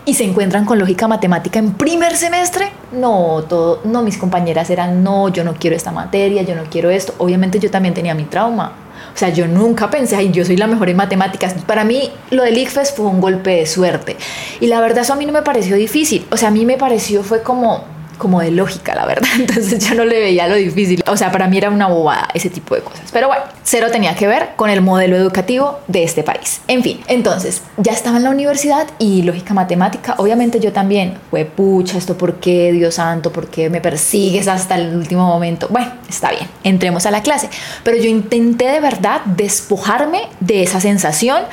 Y 0.06 0.16
se 0.16 0.26
encuentran 0.26 0.66
con 0.66 0.80
lógica 0.80 1.08
matemática 1.08 1.60
en 1.60 1.74
primer 1.74 2.16
semestre. 2.18 2.72
No, 2.92 3.44
todo, 3.48 3.82
no, 3.86 4.02
mis 4.02 4.18
compañeras 4.18 4.70
eran, 4.70 5.04
no, 5.04 5.30
yo 5.30 5.44
no 5.44 5.54
quiero 5.54 5.76
esta 5.76 5.92
materia, 5.92 6.42
yo 6.42 6.56
no 6.56 6.64
quiero 6.70 6.90
esto. 6.90 7.14
Obviamente 7.20 7.60
yo 7.60 7.72
también 7.72 7.94
tenía 7.94 8.14
mi 8.14 8.26
trauma. 8.26 8.74
O 9.14 9.18
sea, 9.18 9.30
yo 9.30 9.48
nunca 9.48 9.90
pensé, 9.90 10.16
ay, 10.16 10.32
yo 10.32 10.44
soy 10.44 10.58
la 10.58 10.68
mejor 10.68 10.90
en 10.90 10.98
matemáticas. 10.98 11.54
Para 11.68 11.84
mí, 11.84 12.12
lo 12.32 12.44
del 12.44 12.58
ICFES 12.58 12.94
fue 12.94 13.06
un 13.06 13.22
golpe 13.22 13.52
de 13.52 13.66
suerte. 13.66 14.18
Y 14.60 14.68
la 14.68 14.82
verdad, 14.82 15.04
eso 15.04 15.14
a 15.14 15.16
mí 15.16 15.26
no 15.26 15.32
me 15.32 15.44
pareció 15.44 15.76
difícil. 15.76 16.26
O 16.32 16.38
sea, 16.38 16.50
a 16.50 16.52
mí 16.52 16.66
me 16.66 16.78
pareció, 16.78 17.24
fue 17.24 17.44
como, 17.44 17.84
como 18.18 18.42
de 18.42 18.52
lógica, 18.52 18.96
la 18.96 19.06
verdad. 19.06 19.30
Entonces 19.40 19.88
yo 19.88 19.96
no 19.96 20.06
le 20.06 20.20
veía 20.20 20.48
lo 20.48 20.56
difícil. 20.56 21.04
O 21.08 21.18
sea, 21.18 21.32
para 21.32 21.48
mí 21.48 21.58
era 21.58 21.70
una 21.70 21.88
bobada 21.88 22.28
ese 22.34 22.50
tipo 22.50 22.76
de 22.76 22.82
cosas. 22.82 23.10
Pero 23.12 23.28
bueno, 23.28 23.44
cero 23.64 23.88
tenía 23.92 24.16
que 24.16 24.28
ver 24.28 24.50
con 24.56 24.70
el 24.70 24.82
modelo 24.82 25.16
educativo 25.16 25.80
de 25.88 26.04
este 26.04 26.24
país. 26.24 26.62
En 26.68 26.84
fin, 26.84 27.02
entonces 27.08 27.62
ya 27.78 27.92
estaba 27.92 28.18
en 28.18 28.24
la 28.24 28.30
universidad 28.30 28.88
y 29.00 29.24
lógica 29.24 29.54
matemática. 29.54 30.16
Obviamente 30.18 30.60
yo 30.60 30.72
también, 30.72 31.18
fue 31.30 31.46
pucha, 31.46 31.98
esto 31.98 32.18
por 32.18 32.36
qué, 32.36 32.72
Dios 32.72 32.96
santo, 32.96 33.32
por 33.32 33.48
qué 33.48 33.70
me 33.70 33.82
persigues 33.82 34.48
hasta 34.48 34.76
el 34.76 34.96
último 34.96 35.26
momento. 35.26 35.68
Bueno, 35.70 35.92
está 36.10 36.32
bien, 36.32 36.48
entremos 36.64 37.06
a 37.06 37.12
la 37.12 37.22
clase. 37.22 37.50
Pero 37.84 37.98
yo 37.98 38.10
intenté 38.10 38.68
de 38.68 38.80
verdad 38.80 39.22
despojarme 39.26 40.22
de 40.40 40.64
esa 40.64 40.80
sensación 40.80 41.44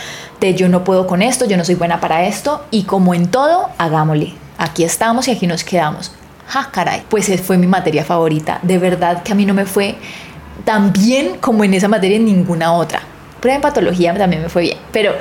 de 0.40 0.55
yo 0.55 0.69
no 0.69 0.85
puedo 0.85 1.07
con 1.07 1.23
esto, 1.23 1.45
yo 1.45 1.57
no 1.57 1.64
soy 1.64 1.75
buena 1.75 2.00
para 2.00 2.26
esto 2.26 2.64
y 2.71 2.85
como 2.85 3.14
en 3.14 3.29
todo, 3.29 3.69
hagámosle. 3.79 4.35
Aquí 4.59 4.85
estamos 4.85 5.29
y 5.29 5.33
aquí 5.33 5.47
nos 5.47 5.64
quedamos 5.64 6.12
ja, 6.50 6.69
caray, 6.73 7.04
pues 7.09 7.30
fue 7.40 7.57
mi 7.57 7.66
materia 7.66 8.04
favorita. 8.04 8.59
De 8.62 8.78
verdad 8.78 9.23
que 9.23 9.33
a 9.33 9.35
mí 9.35 9.47
no 9.47 9.54
me 9.54 9.66
fue 9.66 9.97
tan 10.64 10.92
bien 10.92 11.38
como 11.40 11.64
en 11.64 11.75
esa 11.75 11.88
materia 11.88 12.16
en 12.16 12.25
ninguna 12.25 12.73
otra. 12.73 13.00
Prueba 13.40 13.57
en 13.57 13.62
patología 13.62 14.12
también 14.14 14.42
me 14.42 14.49
fue 14.49 14.62
bien, 14.62 14.78
pero 14.92 15.12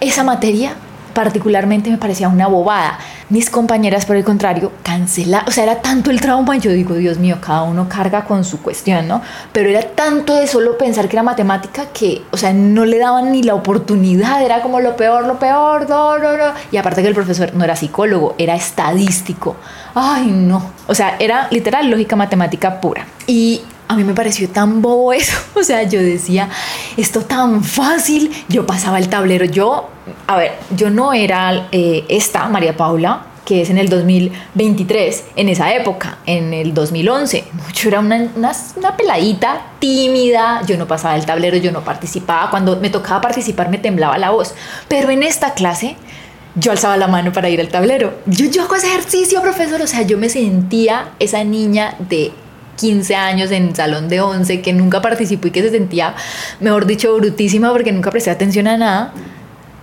esa 0.00 0.22
materia 0.22 0.74
particularmente 1.12 1.90
me 1.90 1.98
parecía 1.98 2.28
una 2.28 2.46
bobada. 2.46 2.98
Mis 3.28 3.50
compañeras, 3.50 4.06
por 4.06 4.14
el 4.14 4.24
contrario, 4.24 4.70
cancelaron, 4.84 5.48
o 5.48 5.50
sea, 5.50 5.64
era 5.64 5.82
tanto 5.82 6.10
el 6.10 6.20
trauma, 6.20 6.56
yo 6.58 6.70
digo, 6.70 6.94
Dios 6.94 7.18
mío, 7.18 7.38
cada 7.40 7.62
uno 7.62 7.88
carga 7.88 8.24
con 8.24 8.44
su 8.44 8.62
cuestión, 8.62 9.08
¿no? 9.08 9.20
Pero 9.52 9.68
era 9.68 9.82
tanto 9.82 10.36
de 10.36 10.46
solo 10.46 10.78
pensar 10.78 11.08
que 11.08 11.16
era 11.16 11.24
matemática 11.24 11.86
que, 11.92 12.22
o 12.30 12.36
sea, 12.36 12.52
no 12.52 12.84
le 12.84 12.98
daban 12.98 13.32
ni 13.32 13.42
la 13.42 13.54
oportunidad, 13.54 14.42
era 14.42 14.62
como 14.62 14.80
lo 14.80 14.96
peor, 14.96 15.26
lo 15.26 15.38
peor, 15.38 15.88
no, 15.88 16.18
no, 16.18 16.36
no. 16.36 16.52
Y 16.70 16.76
aparte 16.76 17.02
que 17.02 17.08
el 17.08 17.14
profesor 17.14 17.52
no 17.54 17.64
era 17.64 17.74
psicólogo, 17.74 18.34
era 18.38 18.54
estadístico. 18.54 19.56
Ay, 19.94 20.26
no. 20.26 20.70
O 20.86 20.94
sea, 20.94 21.16
era 21.18 21.48
literal 21.50 21.90
lógica 21.90 22.14
matemática 22.14 22.80
pura. 22.80 23.06
Y 23.26 23.62
a 23.88 23.96
mí 23.96 24.04
me 24.04 24.14
pareció 24.14 24.48
tan 24.48 24.82
bobo 24.82 25.12
eso. 25.12 25.36
O 25.56 25.62
sea, 25.62 25.82
yo 25.84 26.00
decía, 26.00 26.48
esto 26.96 27.22
tan 27.22 27.64
fácil. 27.64 28.30
Yo 28.48 28.66
pasaba 28.66 28.98
el 28.98 29.08
tablero. 29.08 29.44
Yo, 29.44 29.88
a 30.26 30.36
ver, 30.36 30.52
yo 30.76 30.90
no 30.90 31.12
era 31.12 31.68
eh, 31.72 32.04
esta 32.08 32.46
María 32.48 32.76
Paula, 32.76 33.26
que 33.44 33.62
es 33.62 33.70
en 33.70 33.78
el 33.78 33.88
2023, 33.88 35.24
en 35.36 35.48
esa 35.48 35.74
época, 35.74 36.18
en 36.26 36.52
el 36.52 36.74
2011. 36.74 37.44
Yo 37.74 37.88
era 37.88 38.00
una, 38.00 38.28
una, 38.36 38.96
peladita 38.96 39.62
tímida, 39.78 40.62
yo 40.66 40.76
no 40.76 40.86
pasaba 40.86 41.16
el 41.16 41.24
tablero, 41.24 41.56
yo 41.56 41.72
no 41.72 41.82
participaba. 41.82 42.50
Cuando 42.50 42.76
me 42.76 42.90
tocaba 42.90 43.20
participar 43.20 43.70
me 43.70 43.78
temblaba 43.78 44.18
la 44.18 44.30
voz. 44.30 44.54
Pero 44.88 45.10
en 45.10 45.22
esta 45.22 45.54
clase 45.54 45.96
yo 46.54 46.72
alzaba 46.72 46.96
la 46.96 47.06
mano 47.06 47.32
para 47.32 47.48
ir 47.48 47.60
al 47.60 47.68
tablero. 47.68 48.14
Yo, 48.26 48.46
yo 48.46 48.62
hago 48.62 48.74
ese 48.76 48.88
ejercicio, 48.88 49.40
profesor. 49.42 49.80
O 49.80 49.86
sea, 49.86 50.02
yo 50.02 50.18
me 50.18 50.28
sentía 50.28 51.10
esa 51.18 51.44
niña 51.44 51.96
de 51.98 52.32
15 52.76 53.14
años 53.14 53.50
en 53.50 53.74
salón 53.74 54.08
de 54.08 54.20
11 54.20 54.60
que 54.60 54.72
nunca 54.72 55.02
participó 55.02 55.48
y 55.48 55.50
que 55.50 55.62
se 55.62 55.70
sentía, 55.70 56.14
mejor 56.60 56.86
dicho, 56.86 57.14
brutísima 57.16 57.72
porque 57.72 57.92
nunca 57.92 58.10
presté 58.10 58.30
atención 58.30 58.66
a 58.68 58.76
nada, 58.76 59.12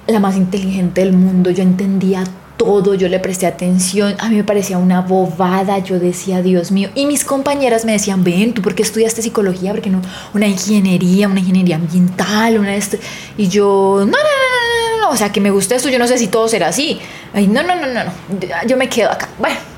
la 0.08 0.20
más 0.20 0.36
inteligente 0.36 1.02
del 1.02 1.14
mundo, 1.14 1.50
yo 1.50 1.64
entendía 1.64 2.24
todo, 2.58 2.94
yo 2.94 3.10
le 3.10 3.20
presté 3.20 3.48
atención, 3.48 4.16
a 4.20 4.30
mí 4.30 4.36
me 4.36 4.44
parecía 4.44 4.78
una 4.78 5.02
bobada, 5.02 5.80
yo 5.80 6.00
decía, 6.00 6.42
Dios 6.42 6.72
mío, 6.72 6.90
y 6.96 7.06
mis 7.06 7.26
compañeras 7.26 7.84
me 7.84 7.94
decían, 7.94 8.24
ven, 8.24 8.54
¿tú 8.54 8.62
por 8.62 8.76
qué 8.76 8.84
estudiaste 8.84 9.22
psicología? 9.22 9.72
Porque 9.72 9.90
no, 9.90 10.02
una 10.34 10.48
ingeniería, 10.48 11.28
una 11.28 11.40
ingeniería 11.40 11.76
ambiental, 11.76 12.60
una 12.60 12.74
y 13.38 13.48
yo, 13.48 14.00
no, 14.00 14.06
no, 14.06 14.12
no, 14.12 14.98
no, 14.98 15.02
no, 15.02 15.10
o 15.10 15.16
sea, 15.16 15.32
que 15.32 15.42
me 15.42 15.52
gusta 15.52 15.76
esto, 15.76 15.90
yo 15.90 16.00
no 16.00 16.08
sé 16.08 16.18
si 16.18 16.28
todo 16.28 16.48
será 16.48 16.68
así, 16.68 17.00
ay, 17.34 17.48
no, 17.48 17.64
no, 17.64 17.76
no, 17.76 17.88
no, 17.88 18.04
no, 18.04 18.12
yo 18.68 18.78
me 18.78 18.88
quedo 18.88 19.12
acá, 19.12 19.30
bueno 19.40 19.73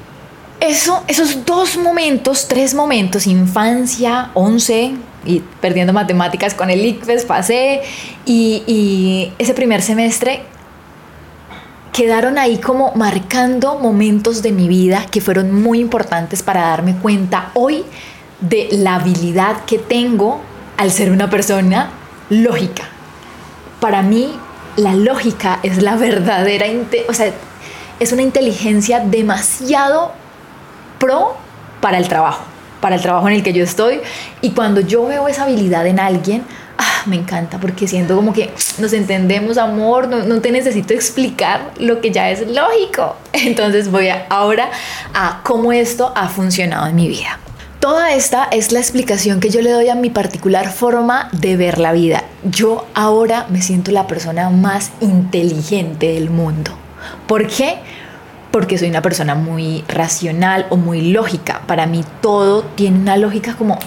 eso, 0.60 1.04
esos 1.08 1.46
dos 1.46 1.78
momentos, 1.78 2.48
tres 2.48 2.74
momentos, 2.74 3.28
infancia, 3.28 4.32
11 4.34 4.94
y 5.26 5.40
perdiendo 5.62 5.94
matemáticas 5.94 6.54
con 6.54 6.70
el 6.70 6.86
ICFES, 6.86 7.26
pasé 7.26 7.82
y, 8.26 8.64
y 8.68 9.34
ese 9.38 9.54
primer 9.54 9.82
semestre 9.82 10.44
quedaron 11.92 12.38
ahí 12.38 12.58
como 12.58 12.92
marcando 12.96 13.80
momentos 13.80 14.42
de 14.42 14.52
mi 14.52 14.68
vida 14.68 15.06
que 15.10 15.22
fueron 15.22 15.54
muy 15.54 15.80
importantes 15.80 16.44
para 16.44 16.62
darme 16.62 16.96
cuenta 16.98 17.52
hoy 17.54 17.86
de 18.42 18.68
la 18.72 18.96
habilidad 18.96 19.64
que 19.66 19.80
tengo 19.80 20.42
al 20.78 20.92
ser 20.92 21.12
una 21.12 21.30
persona 21.30 21.92
lógica. 22.30 22.84
Para 23.80 24.02
mí, 24.02 24.38
la 24.76 24.94
lógica 24.94 25.60
es 25.64 25.82
la 25.82 25.96
verdadera, 25.96 26.66
o 27.08 27.14
sea, 27.14 27.32
es 28.00 28.12
una 28.12 28.22
inteligencia 28.22 29.00
demasiado 29.00 30.12
pro 31.00 31.36
para 31.82 31.98
el 31.98 32.08
trabajo, 32.08 32.44
para 32.82 32.96
el 32.96 33.02
trabajo 33.02 33.28
en 33.28 33.36
el 33.36 33.44
que 33.44 33.54
yo 33.54 33.64
estoy. 33.64 34.00
Y 34.42 34.52
cuando 34.52 34.82
yo 34.82 35.06
veo 35.06 35.28
esa 35.28 35.44
habilidad 35.44 35.86
en 35.88 36.00
alguien, 36.00 36.44
ah, 36.78 37.04
me 37.06 37.16
encanta 37.16 37.60
porque 37.60 37.88
siento 37.88 38.16
como 38.16 38.34
que 38.34 38.52
nos 38.78 38.94
entendemos, 38.94 39.58
amor, 39.58 40.08
no, 40.08 40.42
te 40.42 40.52
necesito 40.52 40.94
explicar 40.94 41.72
lo 41.80 42.02
que 42.02 42.12
ya 42.12 42.30
es 42.30 42.48
lógico. 42.48 43.16
Entonces 43.34 43.92
voy 43.92 44.10
ahora 44.30 44.70
a 45.14 45.42
cómo 45.44 45.72
esto 45.72 46.12
ha 46.16 46.28
funcionado 46.30 46.88
en 46.88 46.96
mi 46.96 47.08
vida. 47.08 47.40
Toda 47.80 48.14
esta 48.14 48.46
es 48.46 48.72
la 48.72 48.80
explicación 48.80 49.40
que 49.40 49.50
yo 49.50 49.62
le 49.62 49.70
doy 49.70 49.90
a 49.90 49.96
mi 49.96 50.10
particular 50.10 50.72
forma 50.72 51.30
de 51.34 51.56
ver 51.56 51.78
la 51.78 51.92
vida. 51.92 52.24
Yo 52.44 52.88
ahora 52.96 53.46
me 53.50 53.62
siento 53.62 53.92
la 53.92 54.08
persona 54.08 54.50
más 54.50 54.92
inteligente 55.02 56.14
del 56.14 56.32
mundo. 56.32 56.72
¿Por 57.28 57.48
qué? 57.48 57.78
Porque 58.56 58.78
soy 58.78 58.88
una 58.88 59.02
persona 59.02 59.36
muy 59.36 59.84
racional 59.90 60.66
o 60.70 60.78
muy 60.78 61.12
lógica. 61.12 61.64
Para 61.68 61.88
mí 61.88 62.06
todo 62.22 62.64
tiene 62.64 62.98
una 62.98 63.18
lógica 63.18 63.54
como 63.58 63.78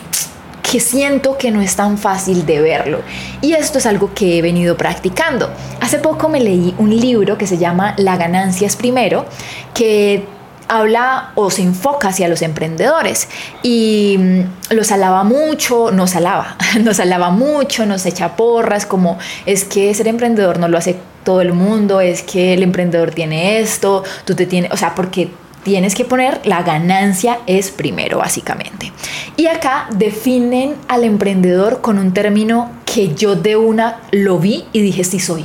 que 0.61 0.79
siento 0.79 1.39
que 1.39 1.51
no 1.51 1.63
es 1.63 1.75
tan 1.75 1.97
fácil 1.97 2.45
de 2.45 2.61
verlo. 2.61 3.01
Y 3.41 3.55
esto 3.55 3.79
es 3.79 3.87
algo 3.87 4.13
que 4.13 4.37
he 4.37 4.43
venido 4.43 4.77
practicando. 4.77 5.49
Hace 5.81 6.01
poco 6.01 6.29
me 6.29 6.39
leí 6.39 6.75
un 6.77 6.95
libro 6.95 7.39
que 7.39 7.47
se 7.47 7.57
llama 7.57 7.95
La 7.97 8.19
ganancia 8.19 8.67
es 8.67 8.77
primero, 8.77 9.25
que 9.73 10.27
habla 10.69 11.33
o 11.35 11.51
se 11.51 11.63
enfoca 11.63 12.09
hacia 12.09 12.29
los 12.29 12.43
emprendedores 12.43 13.29
y 13.63 14.17
mm, 14.19 14.75
los 14.75 14.93
alaba 14.93 15.25
mucho, 15.25 15.91
nos 15.93 16.15
alaba, 16.15 16.59
nos 16.83 17.01
alaba 17.01 17.31
mucho, 17.31 17.87
nos 17.87 18.05
echa 18.05 18.37
porras, 18.37 18.85
como 18.85 19.19
es 19.47 19.65
que 19.65 19.95
ser 19.95 20.09
emprendedor 20.09 20.59
no 20.59 20.69
lo 20.69 20.77
hace 20.77 20.99
todo 21.29 21.43
el 21.43 21.53
mundo, 21.53 22.01
es 22.01 22.23
que 22.23 22.55
el 22.55 22.63
emprendedor 22.63 23.11
tiene 23.11 23.61
esto, 23.61 24.03
tú 24.25 24.35
te 24.35 24.47
tienes, 24.47 24.73
o 24.73 24.79
sea, 24.79 24.95
porque 24.95 25.29
tienes 25.63 25.95
que 25.95 26.07
poner 26.07 26.41
la 26.47 26.63
ganancia 26.63 27.41
es 27.47 27.71
primero, 27.71 28.17
básicamente. 28.17 28.95
Y 29.37 29.47
acá 29.47 29.89
definen 29.91 30.77
al 30.89 31.05
emprendedor 31.05 31.83
con 31.83 31.99
un 31.99 32.15
término 32.15 32.71
que 32.87 33.15
yo 33.15 33.37
de 33.37 33.57
una 33.57 34.01
lo 34.11 34.39
vi 34.39 34.65
y 34.73 34.81
dije, 34.81 35.05
sí 35.05 35.21
soy, 35.21 35.45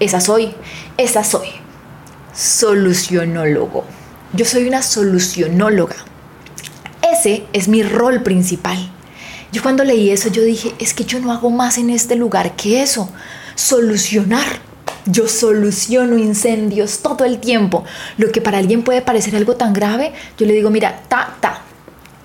esa 0.00 0.20
soy, 0.20 0.52
esa 0.96 1.22
soy, 1.22 1.46
solucionólogo. 2.34 3.84
Yo 4.32 4.44
soy 4.44 4.66
una 4.66 4.82
solucionóloga. 4.82 5.94
Ese 7.08 7.44
es 7.52 7.68
mi 7.68 7.84
rol 7.84 8.24
principal. 8.24 8.90
Yo 9.52 9.62
cuando 9.62 9.84
leí 9.84 10.10
eso, 10.10 10.28
yo 10.28 10.42
dije, 10.42 10.74
es 10.80 10.92
que 10.92 11.04
yo 11.04 11.20
no 11.20 11.30
hago 11.30 11.50
más 11.50 11.78
en 11.78 11.88
este 11.88 12.16
lugar 12.16 12.56
que 12.56 12.82
eso, 12.82 13.08
solucionar 13.54 14.69
yo 15.10 15.28
soluciono 15.28 16.18
incendios 16.18 17.00
todo 17.00 17.24
el 17.24 17.38
tiempo. 17.38 17.84
Lo 18.16 18.30
que 18.30 18.40
para 18.40 18.58
alguien 18.58 18.82
puede 18.82 19.02
parecer 19.02 19.36
algo 19.36 19.56
tan 19.56 19.72
grave, 19.72 20.12
yo 20.38 20.46
le 20.46 20.54
digo, 20.54 20.70
mira, 20.70 21.02
ta, 21.08 21.36
ta. 21.40 21.62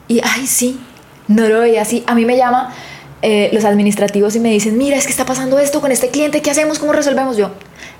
Y, 0.07 0.21
ay, 0.23 0.47
sí, 0.47 0.79
no 1.27 1.47
lo 1.47 1.61
veía 1.61 1.81
así. 1.81 2.03
A 2.07 2.15
mí 2.15 2.25
me 2.25 2.37
llama 2.37 2.73
eh, 3.21 3.49
los 3.53 3.65
administrativos 3.65 4.35
y 4.35 4.39
me 4.39 4.51
dicen, 4.51 4.77
mira, 4.77 4.97
es 4.97 5.05
que 5.05 5.11
está 5.11 5.25
pasando 5.25 5.59
esto 5.59 5.81
con 5.81 5.91
este 5.91 6.09
cliente, 6.09 6.41
¿qué 6.41 6.51
hacemos? 6.51 6.79
¿Cómo 6.79 6.93
resolvemos? 6.93 7.37
Yo, 7.37 7.51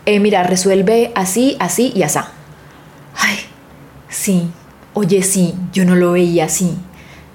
eh, 0.06 0.20
mira, 0.20 0.44
resuelve 0.44 1.12
así, 1.15 1.58
así 1.60 1.92
y 1.96 2.04
así. 2.04 2.20
Ay, 3.15 3.38
sí, 4.10 4.50
oye, 4.94 5.24
sí, 5.24 5.56
yo 5.74 5.86
no 5.86 5.96
lo 5.96 6.12
veía 6.12 6.46
así. 6.46 6.77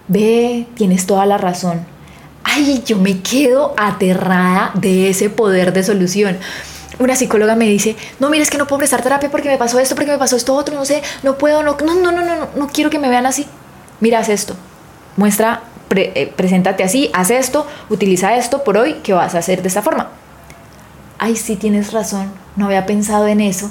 Ve, 0.08 0.66
tienes 0.74 1.06
toda 1.06 1.26
la 1.26 1.38
razón. 1.38 1.84
Ay, 2.44 2.82
yo 2.84 2.98
me 2.98 3.20
quedo 3.20 3.74
aterrada 3.76 4.72
de 4.74 5.08
ese 5.10 5.30
poder 5.30 5.72
de 5.72 5.82
solución 5.82 6.38
una 7.00 7.16
psicóloga 7.16 7.56
me 7.56 7.64
dice, 7.64 7.96
no, 8.20 8.28
mira, 8.28 8.42
es 8.42 8.50
que 8.50 8.58
no 8.58 8.66
puedo 8.66 8.78
prestar 8.78 9.02
terapia 9.02 9.30
porque 9.30 9.48
me 9.48 9.56
pasó 9.56 9.78
esto, 9.80 9.94
porque 9.94 10.10
me 10.12 10.18
pasó 10.18 10.36
esto 10.36 10.54
otro, 10.54 10.74
no 10.74 10.84
sé, 10.84 11.02
no 11.22 11.38
puedo, 11.38 11.62
no, 11.62 11.76
no, 11.84 11.94
no, 11.94 12.12
no, 12.12 12.22
no, 12.22 12.48
no 12.54 12.68
quiero 12.68 12.90
que 12.90 12.98
me 12.98 13.08
vean 13.08 13.26
así. 13.26 13.46
Mira, 14.00 14.18
haz 14.18 14.28
esto, 14.28 14.54
muestra, 15.16 15.62
eh, 15.90 16.32
preséntate 16.36 16.84
así, 16.84 17.10
haz 17.14 17.30
esto, 17.30 17.66
utiliza 17.88 18.36
esto 18.36 18.62
por 18.62 18.76
hoy, 18.76 18.94
que 19.02 19.14
vas 19.14 19.34
a 19.34 19.38
hacer 19.38 19.62
de 19.62 19.68
esta 19.68 19.82
forma. 19.82 20.10
Ay, 21.18 21.36
sí, 21.36 21.56
tienes 21.56 21.92
razón, 21.92 22.30
no 22.56 22.66
había 22.66 22.84
pensado 22.86 23.26
en 23.26 23.40
eso. 23.40 23.70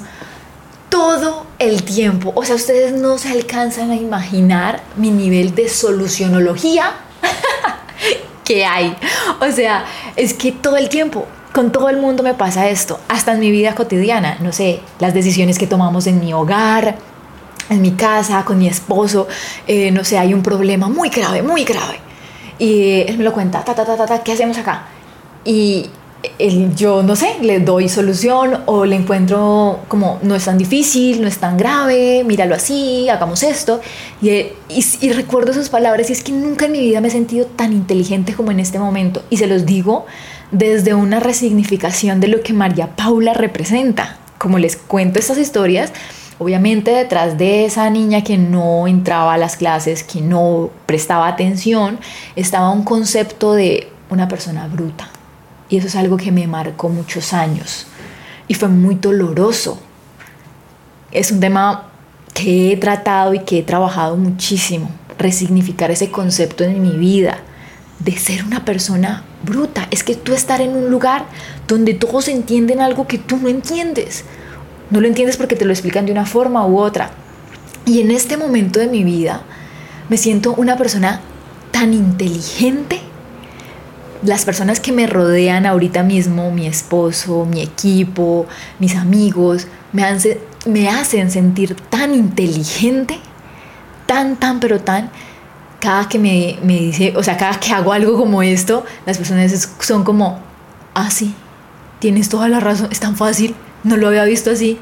Todo 0.88 1.46
el 1.60 1.84
tiempo, 1.84 2.32
o 2.34 2.44
sea, 2.44 2.56
ustedes 2.56 2.92
no 2.92 3.16
se 3.16 3.30
alcanzan 3.30 3.92
a 3.92 3.96
imaginar 3.96 4.82
mi 4.96 5.10
nivel 5.10 5.54
de 5.54 5.68
solucionología 5.68 6.94
que 8.44 8.64
hay. 8.64 8.96
O 9.40 9.52
sea, 9.52 9.84
es 10.16 10.34
que 10.34 10.50
todo 10.50 10.76
el 10.76 10.88
tiempo 10.88 11.28
con 11.52 11.72
todo 11.72 11.88
el 11.88 11.96
mundo 11.96 12.22
me 12.22 12.34
pasa 12.34 12.68
esto, 12.68 13.00
hasta 13.08 13.32
en 13.32 13.40
mi 13.40 13.50
vida 13.50 13.74
cotidiana, 13.74 14.38
no 14.40 14.52
sé, 14.52 14.80
las 14.98 15.14
decisiones 15.14 15.58
que 15.58 15.66
tomamos 15.66 16.06
en 16.06 16.20
mi 16.20 16.32
hogar, 16.32 16.96
en 17.68 17.82
mi 17.82 17.92
casa, 17.92 18.44
con 18.44 18.58
mi 18.58 18.68
esposo, 18.68 19.26
eh, 19.66 19.90
no 19.90 20.04
sé, 20.04 20.18
hay 20.18 20.34
un 20.34 20.42
problema 20.42 20.88
muy 20.88 21.08
grave, 21.08 21.42
muy 21.42 21.64
grave. 21.64 21.98
Y 22.58 23.00
él 23.02 23.18
me 23.18 23.24
lo 23.24 23.32
cuenta, 23.32 23.64
ta, 23.64 23.74
ta, 23.74 23.84
ta, 23.84 23.96
ta, 23.96 24.06
ta 24.06 24.22
¿qué 24.22 24.32
hacemos 24.32 24.58
acá? 24.58 24.86
Y 25.44 25.86
él, 26.38 26.74
yo 26.76 27.02
no 27.02 27.16
sé, 27.16 27.36
le 27.40 27.60
doy 27.60 27.88
solución 27.88 28.62
o 28.66 28.84
le 28.84 28.96
encuentro 28.96 29.80
como 29.88 30.18
no 30.22 30.34
es 30.34 30.44
tan 30.44 30.58
difícil, 30.58 31.22
no 31.22 31.28
es 31.28 31.38
tan 31.38 31.56
grave, 31.56 32.22
míralo 32.24 32.54
así, 32.54 33.08
hagamos 33.08 33.42
esto. 33.42 33.80
Y, 34.20 34.30
y, 34.30 34.84
y, 35.00 35.12
recuerdo 35.12 35.52
sus 35.54 35.70
palabras 35.70 36.10
y 36.10 36.12
es 36.12 36.22
que 36.22 36.32
nunca 36.32 36.66
en 36.66 36.72
mi 36.72 36.80
vida 36.80 37.00
me 37.00 37.08
he 37.08 37.10
sentido 37.10 37.46
tan 37.46 37.72
inteligente 37.72 38.34
como 38.34 38.50
en 38.50 38.60
este 38.60 38.78
momento. 38.78 39.22
Y 39.30 39.38
se 39.38 39.46
los 39.46 39.64
digo 39.64 40.04
desde 40.50 40.94
una 40.94 41.20
resignificación 41.20 42.20
de 42.20 42.28
lo 42.28 42.42
que 42.42 42.52
María 42.52 42.96
Paula 42.96 43.34
representa. 43.34 44.18
Como 44.38 44.58
les 44.58 44.76
cuento 44.76 45.18
estas 45.18 45.38
historias, 45.38 45.92
obviamente 46.38 46.90
detrás 46.90 47.36
de 47.36 47.66
esa 47.66 47.88
niña 47.90 48.24
que 48.24 48.38
no 48.38 48.86
entraba 48.86 49.34
a 49.34 49.38
las 49.38 49.56
clases, 49.56 50.02
que 50.02 50.20
no 50.20 50.70
prestaba 50.86 51.28
atención, 51.28 51.98
estaba 52.36 52.70
un 52.70 52.84
concepto 52.84 53.52
de 53.52 53.88
una 54.08 54.28
persona 54.28 54.66
bruta 54.66 55.08
y 55.68 55.76
eso 55.76 55.86
es 55.86 55.96
algo 55.96 56.16
que 56.16 56.32
me 56.32 56.46
marcó 56.46 56.88
muchos 56.88 57.32
años 57.32 57.86
y 58.48 58.54
fue 58.54 58.68
muy 58.68 58.96
doloroso. 58.96 59.80
Es 61.12 61.30
un 61.30 61.40
tema 61.40 61.90
que 62.34 62.72
he 62.72 62.76
tratado 62.76 63.34
y 63.34 63.40
que 63.40 63.58
he 63.58 63.62
trabajado 63.62 64.16
muchísimo, 64.16 64.90
resignificar 65.18 65.90
ese 65.90 66.10
concepto 66.10 66.64
en 66.64 66.82
mi 66.82 66.96
vida 66.96 67.38
de 68.00 68.16
ser 68.16 68.44
una 68.44 68.64
persona 68.64 69.24
bruta. 69.44 69.86
Es 69.90 70.02
que 70.02 70.16
tú 70.16 70.34
estar 70.34 70.60
en 70.60 70.74
un 70.74 70.90
lugar 70.90 71.26
donde 71.68 71.94
todos 71.94 72.28
entienden 72.28 72.80
algo 72.80 73.06
que 73.06 73.18
tú 73.18 73.36
no 73.36 73.48
entiendes. 73.48 74.24
No 74.90 75.00
lo 75.00 75.06
entiendes 75.06 75.36
porque 75.36 75.56
te 75.56 75.64
lo 75.64 75.72
explican 75.72 76.06
de 76.06 76.12
una 76.12 76.26
forma 76.26 76.66
u 76.66 76.78
otra. 76.78 77.10
Y 77.86 78.00
en 78.00 78.10
este 78.10 78.36
momento 78.36 78.80
de 78.80 78.88
mi 78.88 79.04
vida 79.04 79.42
me 80.08 80.16
siento 80.16 80.54
una 80.54 80.76
persona 80.76 81.20
tan 81.70 81.94
inteligente 81.94 83.00
las 84.22 84.44
personas 84.44 84.80
que 84.80 84.92
me 84.92 85.06
rodean 85.06 85.66
ahorita 85.66 86.02
mismo, 86.02 86.50
mi 86.50 86.66
esposo, 86.66 87.46
mi 87.46 87.62
equipo, 87.62 88.46
mis 88.78 88.94
amigos, 88.96 89.66
me, 89.92 90.04
me 90.66 90.88
hacen 90.88 91.30
sentir 91.30 91.74
tan 91.74 92.14
inteligente, 92.14 93.18
tan, 94.06 94.36
tan, 94.36 94.60
pero 94.60 94.80
tan, 94.80 95.10
cada 95.80 96.08
que 96.08 96.18
me, 96.18 96.58
me, 96.62 96.78
dice, 96.78 97.14
o 97.16 97.22
sea, 97.22 97.36
cada 97.36 97.58
que 97.58 97.72
hago 97.72 97.92
algo 97.92 98.16
como 98.16 98.42
esto, 98.42 98.84
las 99.06 99.16
personas 99.16 99.70
son 99.80 100.04
como, 100.04 100.38
ah, 100.94 101.10
sí, 101.10 101.34
tienes 101.98 102.28
toda 102.28 102.48
la 102.48 102.60
razón, 102.60 102.88
es 102.90 103.00
tan 103.00 103.16
fácil, 103.16 103.54
no 103.82 103.96
lo 103.96 104.08
había 104.08 104.24
visto 104.24 104.50
así. 104.50 104.78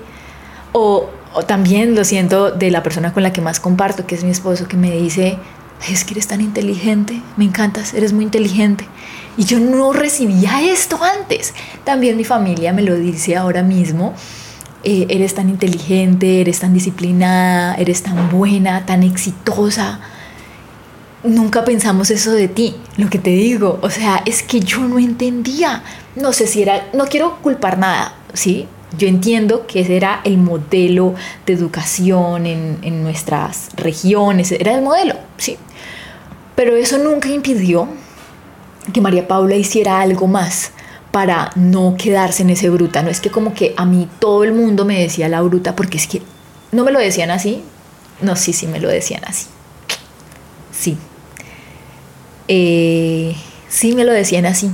O, 0.73 1.09
o 1.35 1.43
también 1.45 1.95
lo 1.95 2.05
siento 2.05 2.51
de 2.51 2.71
la 2.71 2.83
persona 2.83 3.13
con 3.13 3.23
la 3.23 3.33
que 3.33 3.41
más 3.41 3.61
comparto, 3.61 4.07
que 4.07 4.15
es 4.15 4.25
mi 4.25 4.31
esposo, 4.31 4.69
que 4.69 4.77
me 4.77 4.91
dice, 4.91 5.39
es 5.89 6.05
que 6.05 6.15
eres 6.15 6.27
tan 6.27 6.41
inteligente, 6.41 7.23
me 7.37 7.45
encantas, 7.45 7.95
eres 7.95 8.13
muy 8.13 8.25
inteligente. 8.25 8.87
Y 9.37 9.45
yo 9.45 9.61
no 9.61 9.93
recibía 9.93 10.63
esto 10.63 10.99
antes. 11.03 11.55
También 11.85 12.17
mi 12.17 12.25
familia 12.25 12.73
me 12.73 12.83
lo 12.83 12.97
dice 12.97 13.37
ahora 13.37 13.63
mismo. 13.63 14.15
Eh, 14.83 15.07
eres 15.09 15.35
tan 15.35 15.49
inteligente, 15.49 16.41
eres 16.41 16.59
tan 16.59 16.73
disciplinada, 16.73 17.75
eres 17.77 18.03
tan 18.03 18.31
buena, 18.31 18.85
tan 18.85 19.05
exitosa. 19.05 20.01
Nunca 21.25 21.65
pensamos 21.65 22.11
eso 22.11 22.33
de 22.33 22.47
ti, 22.47 22.77
lo 22.97 23.11
que 23.11 23.19
te 23.19 23.31
digo. 23.31 23.79
O 23.83 23.91
sea, 23.91 24.23
es 24.25 24.43
que 24.43 24.61
yo 24.61 24.81
no 24.81 24.99
entendía. 24.99 25.83
No 26.15 26.33
sé 26.33 26.47
si 26.47 26.63
era, 26.63 26.89
no 26.93 27.07
quiero 27.07 27.39
culpar 27.43 27.79
nada, 27.79 28.15
¿sí? 28.33 28.69
Yo 28.97 29.09
entiendo 29.09 29.67
que 29.67 29.81
ese 29.81 29.97
era 29.97 30.21
el 30.25 30.39
modelo 30.39 31.15
de 31.45 31.53
educación 31.53 32.47
en, 32.47 32.79
en 32.83 33.03
nuestras 33.03 33.69
regiones, 33.77 34.53
era 34.53 34.75
el 34.75 34.83
modelo, 34.83 35.15
¿sí? 35.37 35.59
Pero 36.55 36.77
eso 36.77 36.99
nunca 36.99 37.29
impidió 37.29 37.89
que 38.93 39.01
María 39.01 39.29
Paula 39.29 39.57
hiciera 39.57 40.01
algo 40.01 40.27
más 40.27 40.73
para 41.11 41.51
no 41.57 41.97
quedarse 41.99 42.43
en 42.43 42.51
ese 42.51 42.71
bruta. 42.71 43.03
No 43.03 43.11
es 43.11 43.21
que 43.21 43.31
como 43.31 43.55
que 43.55 43.75
a 43.77 43.85
mí 43.85 44.09
todo 44.19 44.45
el 44.45 44.53
mundo 44.53 44.85
me 44.85 45.01
decía 45.01 45.29
la 45.29 45.41
bruta, 45.43 45.75
porque 45.75 45.99
es 45.99 46.07
que 46.07 46.23
no 46.73 46.85
me 46.85 46.93
lo 46.93 46.99
decían 46.99 47.31
así. 47.31 47.63
No, 48.23 48.37
sí, 48.37 48.53
sí 48.53 48.67
me 48.67 48.81
lo 48.81 48.89
decían 48.89 49.23
así. 49.27 49.47
Sí. 50.73 50.97
Eh, 52.49 53.37
sí 53.69 53.95
me 53.95 54.05
lo 54.05 54.13
decían 54.13 54.47
así. 54.47 54.71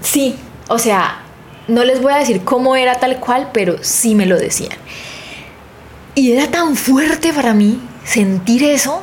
Sí, 0.00 0.36
o 0.68 0.78
sea, 0.78 1.22
no 1.68 1.84
les 1.84 2.00
voy 2.00 2.12
a 2.12 2.18
decir 2.18 2.44
cómo 2.44 2.76
era 2.76 3.00
tal 3.00 3.18
cual, 3.18 3.50
pero 3.52 3.82
sí 3.82 4.14
me 4.14 4.26
lo 4.26 4.38
decían. 4.38 4.78
Y 6.14 6.32
era 6.32 6.50
tan 6.50 6.76
fuerte 6.76 7.32
para 7.32 7.54
mí 7.54 7.80
sentir 8.04 8.62
eso 8.64 9.02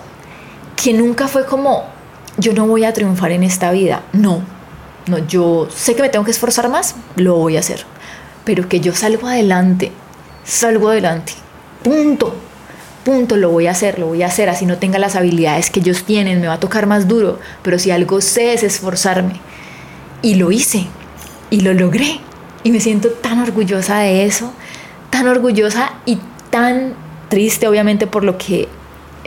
que 0.81 0.93
nunca 0.93 1.27
fue 1.27 1.45
como, 1.45 1.85
yo 2.37 2.53
no 2.53 2.67
voy 2.67 2.85
a 2.85 2.93
triunfar 2.93 3.31
en 3.31 3.43
esta 3.43 3.71
vida. 3.71 4.03
No, 4.13 4.41
no, 5.07 5.17
yo 5.27 5.67
sé 5.73 5.95
que 5.95 6.01
me 6.01 6.09
tengo 6.09 6.23
que 6.23 6.31
esforzar 6.31 6.69
más, 6.69 6.95
lo 7.15 7.35
voy 7.35 7.57
a 7.57 7.59
hacer. 7.59 7.85
Pero 8.45 8.69
que 8.69 8.79
yo 8.79 8.93
salgo 8.93 9.27
adelante, 9.27 9.91
salgo 10.43 10.89
adelante. 10.89 11.33
Punto. 11.83 12.35
Punto, 13.03 13.37
lo 13.37 13.49
voy 13.49 13.67
a 13.67 13.71
hacer, 13.71 13.97
lo 13.97 14.07
voy 14.07 14.23
a 14.23 14.27
hacer, 14.27 14.49
así 14.49 14.65
no 14.65 14.77
tenga 14.77 14.99
las 14.99 15.15
habilidades 15.15 15.69
que 15.69 15.79
ellos 15.79 16.03
tienen, 16.03 16.41
me 16.41 16.47
va 16.47 16.55
a 16.55 16.59
tocar 16.59 16.85
más 16.85 17.07
duro, 17.07 17.39
pero 17.63 17.79
si 17.79 17.91
algo 17.91 18.21
sé 18.21 18.53
es 18.53 18.63
esforzarme. 18.63 19.39
Y 20.21 20.35
lo 20.35 20.51
hice, 20.51 20.85
y 21.49 21.61
lo 21.61 21.73
logré, 21.73 22.19
y 22.63 22.71
me 22.71 22.79
siento 22.79 23.09
tan 23.09 23.39
orgullosa 23.39 23.99
de 23.99 24.25
eso, 24.25 24.53
tan 25.09 25.27
orgullosa 25.27 25.93
y 26.05 26.19
tan 26.49 26.93
triste 27.29 27.67
obviamente 27.67 28.07
por 28.07 28.23
lo 28.23 28.37
que 28.37 28.67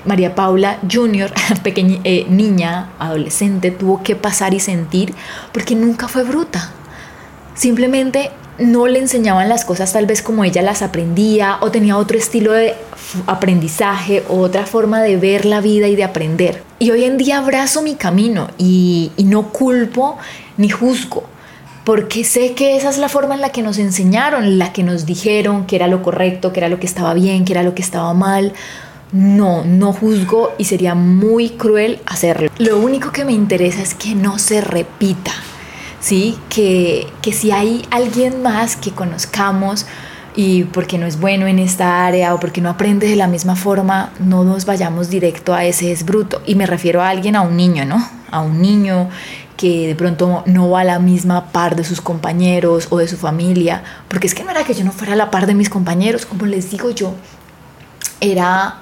María 0.05 0.35
Paula 0.35 0.79
Junior, 0.91 1.33
pequeña 1.63 1.99
eh, 2.05 2.27
niña, 2.29 2.91
adolescente, 2.99 3.71
tuvo 3.71 4.03
que 4.03 4.17
pasar 4.17 4.53
y 4.55 4.61
sentir 4.61 5.15
porque 5.53 5.75
nunca 5.75 6.09
fue 6.09 6.25
bruta. 6.25 6.73
Simplemente 7.55 8.31
no 8.59 8.87
le 8.87 8.99
enseñaban 8.99 9.49
las 9.49 9.65
cosas 9.65 9.93
tal 9.93 10.07
vez 10.07 10.23
como 10.23 10.45
ella 10.45 10.63
las 10.63 10.83
aprendía 10.83 11.59
o 11.61 11.71
tenía 11.71 11.97
otro 11.97 12.19
estilo 12.19 12.53
de 12.53 12.75
aprendizaje 13.27 14.23
o 14.29 14.39
otra 14.39 14.67
forma 14.67 15.03
de 15.03 15.17
ver 15.17 15.45
la 15.45 15.61
vida 15.61 15.89
y 15.89 15.97
de 15.97 16.05
aprender. 16.05 16.63
Y 16.79 16.91
hoy 16.91 17.05
en 17.05 17.17
día 17.17 17.39
abrazo 17.39 17.83
mi 17.83 17.95
camino 17.95 18.49
y, 18.59 19.13
y 19.17 19.25
no 19.25 19.49
culpo 19.51 20.19
ni 20.57 20.69
juzgo 20.69 21.25
porque 21.85 22.23
sé 22.23 22.53
que 22.55 22.77
esa 22.77 22.91
es 22.91 22.99
la 22.99 23.09
forma 23.09 23.35
en 23.35 23.41
la 23.41 23.51
que 23.51 23.63
nos 23.63 23.79
enseñaron, 23.79 24.59
la 24.59 24.73
que 24.73 24.85
nos 24.85 25.05
dijeron 25.05 25.67
que 25.67 25.75
era 25.75 25.89
lo 25.89 26.03
correcto, 26.03 26.53
que 26.53 26.61
era 26.61 26.69
lo 26.69 26.79
que 26.79 26.87
estaba 26.87 27.13
bien, 27.13 27.45
que 27.45 27.53
era 27.53 27.65
lo 27.65 27.75
que 27.75 27.83
estaba 27.83 28.15
mal 28.15 28.53
no, 29.13 29.65
no 29.65 29.93
juzgo 29.93 30.55
y 30.59 30.65
sería 30.65 30.95
muy 30.95 31.51
cruel 31.51 32.01
hacerlo. 32.07 32.51
Lo 32.59 32.79
único 32.79 33.13
que 33.13 33.25
me 33.25 33.33
interesa 33.33 33.83
es 33.83 33.95
que 33.95 34.15
no 34.15 34.39
se 34.39 34.61
repita, 34.61 35.33
¿sí? 36.03 36.37
Que, 36.51 37.07
que 37.23 37.33
si 37.33 37.51
hay 37.51 37.87
alguien 37.91 38.43
más 38.43 38.77
que 38.77 38.91
conozcamos 38.91 39.87
y 40.35 40.65
porque 40.65 40.99
no 40.99 41.07
es 41.07 41.19
bueno 41.19 41.47
en 41.47 41.59
esta 41.59 42.05
área 42.05 42.35
o 42.35 42.41
porque 42.41 42.61
no 42.61 42.69
aprende 42.69 43.07
de 43.07 43.17
la 43.17 43.29
misma 43.29 43.57
forma, 43.57 44.13
no 44.19 44.45
nos 44.45 44.67
vayamos 44.67 45.09
directo 45.09 45.55
a 45.55 45.65
ese 45.65 45.93
es 45.93 46.05
bruto. 46.05 46.43
Y 46.45 46.55
me 46.57 46.67
refiero 46.67 47.01
a 47.01 47.09
alguien, 47.09 47.37
a 47.37 47.43
un 47.43 47.57
niño, 47.57 47.87
¿no? 47.87 48.07
A 48.31 48.41
un 48.41 48.61
niño 48.61 49.09
que 49.57 49.87
de 49.87 49.95
pronto 49.95 50.43
no 50.47 50.71
va 50.71 50.81
a 50.81 50.85
la 50.85 50.99
misma 50.99 51.53
par 51.53 51.77
de 51.77 51.85
sus 51.85 52.01
compañeros 52.01 52.89
o 52.91 52.99
de 52.99 53.07
su 53.07 53.17
familia, 53.17 53.85
porque 54.09 54.27
es 54.27 54.35
que 54.35 54.43
no 54.43 54.51
era 54.51 54.65
que 54.65 54.75
yo 54.75 54.85
no 54.85 54.91
fuera 54.91 55.13
a 55.13 55.17
la 55.17 55.31
par 55.31 55.47
de 55.47 55.55
mis 55.55 55.71
compañeros, 55.71 56.27
como 56.27 56.47
les 56.47 56.71
digo 56.71 56.91
yo, 56.91 57.15
era 58.21 58.79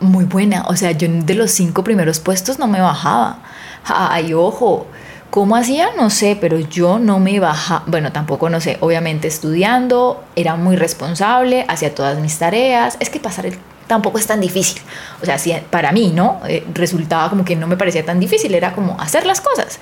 muy 0.00 0.24
buena. 0.24 0.64
O 0.68 0.76
sea, 0.76 0.90
yo 0.90 1.08
de 1.08 1.34
los 1.34 1.50
cinco 1.52 1.82
primeros 1.82 2.18
puestos 2.18 2.58
no 2.58 2.66
me 2.66 2.80
bajaba. 2.80 3.38
Ay, 3.84 4.34
ojo. 4.34 4.86
¿Cómo 5.32 5.56
hacía? 5.56 5.88
No 5.96 6.10
sé, 6.10 6.36
pero 6.38 6.58
yo 6.58 6.98
no 6.98 7.18
me 7.18 7.40
bajaba. 7.40 7.84
Bueno, 7.86 8.12
tampoco 8.12 8.50
no 8.50 8.60
sé. 8.60 8.76
Obviamente 8.80 9.28
estudiando, 9.28 10.22
era 10.36 10.56
muy 10.56 10.76
responsable, 10.76 11.64
hacía 11.68 11.94
todas 11.94 12.18
mis 12.18 12.38
tareas. 12.38 12.98
Es 13.00 13.08
que 13.08 13.18
pasar 13.18 13.46
el 13.46 13.56
tampoco 13.86 14.18
es 14.18 14.26
tan 14.26 14.42
difícil. 14.42 14.82
O 15.22 15.24
sea, 15.24 15.38
si 15.38 15.54
para 15.70 15.90
mí, 15.90 16.12
¿no? 16.14 16.42
Eh, 16.46 16.66
resultaba 16.74 17.30
como 17.30 17.46
que 17.46 17.56
no 17.56 17.66
me 17.66 17.78
parecía 17.78 18.04
tan 18.04 18.20
difícil, 18.20 18.54
era 18.54 18.74
como 18.74 19.00
hacer 19.00 19.24
las 19.24 19.40
cosas. 19.40 19.78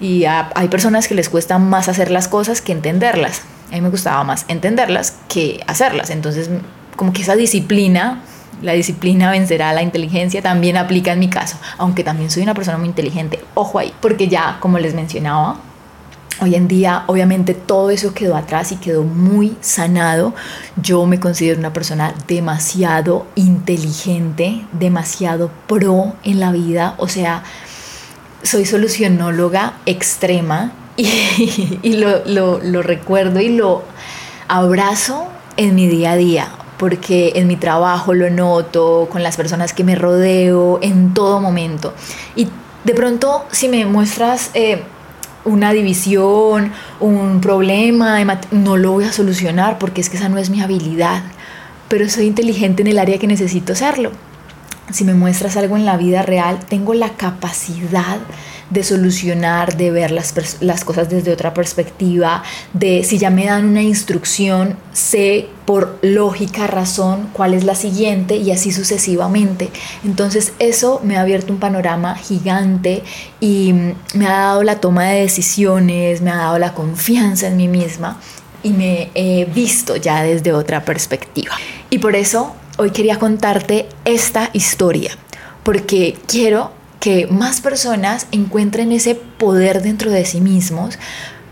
Y 0.00 0.26
hay 0.26 0.68
personas 0.68 1.08
que 1.08 1.16
les 1.16 1.28
cuesta 1.28 1.58
más 1.58 1.88
hacer 1.88 2.12
las 2.12 2.28
cosas 2.28 2.60
que 2.60 2.70
entenderlas. 2.70 3.42
A 3.72 3.74
mí 3.74 3.80
me 3.80 3.90
gustaba 3.90 4.22
más 4.22 4.44
entenderlas 4.46 5.16
que 5.28 5.60
hacerlas. 5.66 6.10
Entonces, 6.10 6.50
como 6.94 7.12
que 7.12 7.22
esa 7.22 7.34
disciplina 7.34 8.22
la 8.62 8.72
disciplina 8.72 9.30
vencerá 9.30 9.72
la 9.72 9.82
inteligencia 9.82 10.42
también 10.42 10.76
aplica 10.76 11.12
en 11.12 11.20
mi 11.20 11.28
caso, 11.28 11.58
aunque 11.78 12.04
también 12.04 12.30
soy 12.30 12.42
una 12.42 12.54
persona 12.54 12.78
muy 12.78 12.88
inteligente. 12.88 13.40
Ojo 13.54 13.78
ahí, 13.78 13.92
porque 14.00 14.28
ya, 14.28 14.58
como 14.60 14.78
les 14.78 14.94
mencionaba, 14.94 15.56
Hoy 16.40 16.56
en 16.56 16.66
día, 16.66 17.04
obviamente, 17.06 17.54
todo 17.54 17.90
eso 17.90 18.12
quedó 18.12 18.36
atrás 18.36 18.72
y 18.72 18.76
quedó 18.76 19.04
muy 19.04 19.56
sanado. 19.60 20.34
Yo 20.76 21.06
me 21.06 21.20
considero 21.20 21.60
una 21.60 21.72
persona 21.72 22.12
demasiado 22.26 23.28
inteligente, 23.36 24.64
demasiado 24.72 25.52
pro 25.68 26.14
en 26.24 26.40
la 26.40 26.50
vida. 26.50 26.96
O 26.98 27.06
sea, 27.06 27.44
soy 28.42 28.66
solucionóloga 28.66 29.74
extrema 29.86 30.72
y, 30.96 31.94
lo 31.94 32.82
recuerdo 32.82 33.40
y 33.40 33.50
lo 33.50 33.84
abrazo 34.48 35.28
en 35.56 35.76
mi 35.76 35.86
día 35.86 36.12
a 36.12 36.16
día. 36.16 36.48
Porque 36.78 37.32
en 37.36 37.46
mi 37.46 37.56
trabajo 37.56 38.14
lo 38.14 38.30
noto, 38.30 39.08
con 39.10 39.22
las 39.22 39.36
personas 39.36 39.72
que 39.72 39.84
me 39.84 39.94
rodeo, 39.94 40.78
en 40.82 41.14
todo 41.14 41.40
momento. 41.40 41.94
Y 42.36 42.48
de 42.84 42.94
pronto, 42.94 43.46
si 43.50 43.68
me 43.68 43.86
muestras 43.86 44.50
eh, 44.54 44.82
una 45.44 45.72
división, 45.72 46.72
un 47.00 47.40
problema, 47.40 48.40
no 48.50 48.76
lo 48.76 48.92
voy 48.92 49.04
a 49.04 49.12
solucionar 49.12 49.78
porque 49.78 50.00
es 50.00 50.10
que 50.10 50.16
esa 50.16 50.28
no 50.28 50.38
es 50.38 50.50
mi 50.50 50.60
habilidad, 50.60 51.22
pero 51.88 52.08
soy 52.08 52.26
inteligente 52.26 52.82
en 52.82 52.88
el 52.88 52.98
área 52.98 53.18
que 53.18 53.26
necesito 53.26 53.74
serlo. 53.74 54.10
Si 54.90 55.04
me 55.04 55.14
muestras 55.14 55.56
algo 55.56 55.76
en 55.76 55.86
la 55.86 55.96
vida 55.96 56.22
real, 56.22 56.58
tengo 56.68 56.92
la 56.94 57.10
capacidad 57.10 58.18
de 58.70 58.82
solucionar, 58.82 59.76
de 59.76 59.90
ver 59.90 60.10
las, 60.10 60.34
las, 60.60 60.84
cosas 60.84 61.08
desde 61.08 61.32
otra 61.32 61.54
perspectiva, 61.54 62.42
de 62.72 63.04
si 63.04 63.18
ya 63.18 63.30
me 63.30 63.46
dan 63.46 63.66
una 63.66 63.82
instrucción, 63.82 64.76
sé 64.92 65.48
por 65.66 65.98
lógica, 66.02 66.66
razón, 66.66 67.28
cuál 67.32 67.54
es 67.54 67.64
la 67.64 67.74
siguiente 67.74 68.36
y 68.36 68.50
así 68.50 68.72
sucesivamente. 68.72 69.70
Entonces 70.04 70.52
eso 70.58 71.00
me 71.04 71.16
ha 71.16 71.22
abierto 71.22 71.52
un 71.52 71.58
panorama 71.58 72.16
gigante 72.16 73.02
y 73.40 73.74
me 74.14 74.26
ha 74.26 74.38
dado 74.38 74.62
la 74.62 74.80
toma 74.80 75.04
de 75.04 75.20
decisiones, 75.20 76.20
me 76.20 76.30
ha 76.30 76.36
dado 76.36 76.58
la 76.58 76.74
confianza 76.74 77.48
en 77.48 77.56
mí 77.56 77.68
misma 77.68 78.20
y 78.62 78.70
me 78.70 79.10
he 79.14 79.44
visto 79.44 79.96
ya 79.96 80.22
desde 80.22 80.52
otra 80.52 80.84
perspectiva. 80.84 81.54
Y 81.90 81.98
por 81.98 82.16
eso 82.16 82.54
hoy 82.78 82.90
quería 82.90 83.18
contarte 83.18 83.88
esta 84.04 84.50
historia, 84.52 85.12
porque 85.62 86.16
quiero 86.26 86.72
que 87.04 87.26
más 87.26 87.60
personas 87.60 88.26
encuentren 88.32 88.90
ese 88.90 89.14
poder 89.14 89.82
dentro 89.82 90.10
de 90.10 90.24
sí 90.24 90.40
mismos 90.40 90.98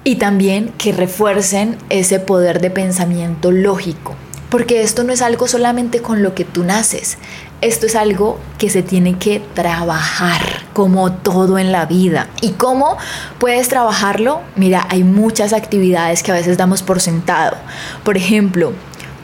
y 0.03 0.17
también 0.17 0.73
que 0.79 0.93
refuercen 0.93 1.77
ese 1.91 2.21
poder 2.21 2.59
de 2.63 2.71
pensamiento 2.71 3.51
lógico. 3.51 4.15
Porque 4.49 4.81
esto 4.81 5.05
no 5.05 5.13
es 5.13 5.21
algo 5.21 5.47
solamente 5.49 6.01
con 6.01 6.23
lo 6.23 6.35
que 6.35 6.47
tú 6.47 6.65
naces, 6.65 7.19
esto 7.61 7.85
es 7.85 7.97
algo 7.97 8.39
que 8.57 8.71
se 8.71 8.83
tiene 8.83 9.19
que 9.19 9.43
trabajar 9.53 10.41
como 10.73 11.13
todo 11.13 11.59
en 11.59 11.71
la 11.71 11.85
vida. 11.85 12.31
¿Y 12.41 12.53
cómo 12.53 12.97
puedes 13.37 13.69
trabajarlo? 13.69 14.41
Mira, 14.57 14.87
hay 14.89 15.05
muchas 15.05 15.53
actividades 15.53 16.23
que 16.23 16.33
a 16.33 16.37
veces 16.37 16.57
damos 16.57 16.83
por 16.83 16.99
sentado. 17.03 17.59
Por 18.05 18.17
ejemplo, 18.17 18.73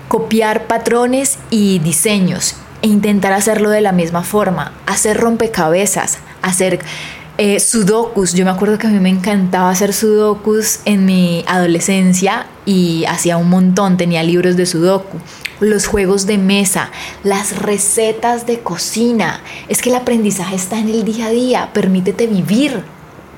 copiar 0.09 0.67
patrones 0.67 1.39
y 1.49 1.79
diseños 1.79 2.55
e 2.83 2.89
intentar 2.89 3.33
hacerlo 3.33 3.71
de 3.71 3.81
la 3.81 3.93
misma 3.93 4.23
forma, 4.23 4.73
hacer 4.87 5.19
rompecabezas, 5.19 6.19
hacer 6.43 6.81
eh, 7.41 7.61
sudokus. 7.61 8.35
Yo 8.35 8.45
me 8.45 8.51
acuerdo 8.51 8.79
que 8.79 8.89
a 8.89 8.91
mí 8.91 8.99
me 8.99 9.11
encantaba 9.11 9.71
hacer 9.71 9.93
sudokus 9.93 10.81
en 10.85 11.07
mi 11.07 11.45
adolescencia 11.47 12.47
y 12.67 13.05
hacía 13.07 13.37
un 13.37 13.49
montón, 13.49 13.97
tenía 13.97 14.25
libros 14.25 14.57
de 14.57 14.67
sudoku. 14.67 15.19
Los 15.61 15.87
juegos 15.87 16.27
de 16.27 16.37
mesa, 16.37 16.91
las 17.23 17.57
recetas 17.57 18.47
de 18.47 18.59
cocina. 18.59 19.41
Es 19.69 19.83
que 19.83 19.91
el 19.91 19.97
aprendizaje 19.97 20.57
está 20.57 20.79
en 20.79 20.89
el 20.89 21.05
día 21.05 21.27
a 21.27 21.31
día, 21.31 21.71
permítete 21.73 22.27
vivir. 22.27 22.83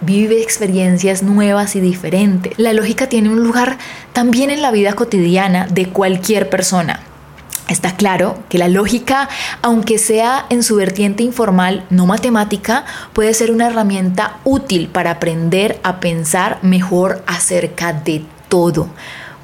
Vive 0.03 0.41
experiencias 0.41 1.23
nuevas 1.23 1.77
y 1.77 1.81
diferentes. 1.81 2.55
La 2.57 2.73
lógica 2.73 3.07
tiene 3.07 3.29
un 3.29 3.45
lugar 3.45 3.77
también 4.15 4.49
en 4.49 4.63
la 4.63 4.71
vida 4.71 4.95
cotidiana 4.95 5.67
de 5.67 5.89
cualquier 5.91 6.49
persona. 6.49 7.01
Está 7.71 7.95
claro 7.95 8.37
que 8.49 8.59
la 8.59 8.67
lógica, 8.67 9.29
aunque 9.63 9.99
sea 9.99 10.45
en 10.51 10.65
su 10.65 10.75
vertiente 10.75 11.23
informal, 11.23 11.87
no 11.89 12.05
matemática, 12.05 12.85
puede 13.13 13.33
ser 13.33 13.53
una 13.53 13.69
herramienta 13.69 14.41
útil 14.43 14.89
para 14.89 15.13
aprender 15.13 15.79
a 15.85 16.01
pensar 16.01 16.59
mejor 16.63 17.23
acerca 17.29 17.93
de 17.93 18.25
todo. 18.49 18.89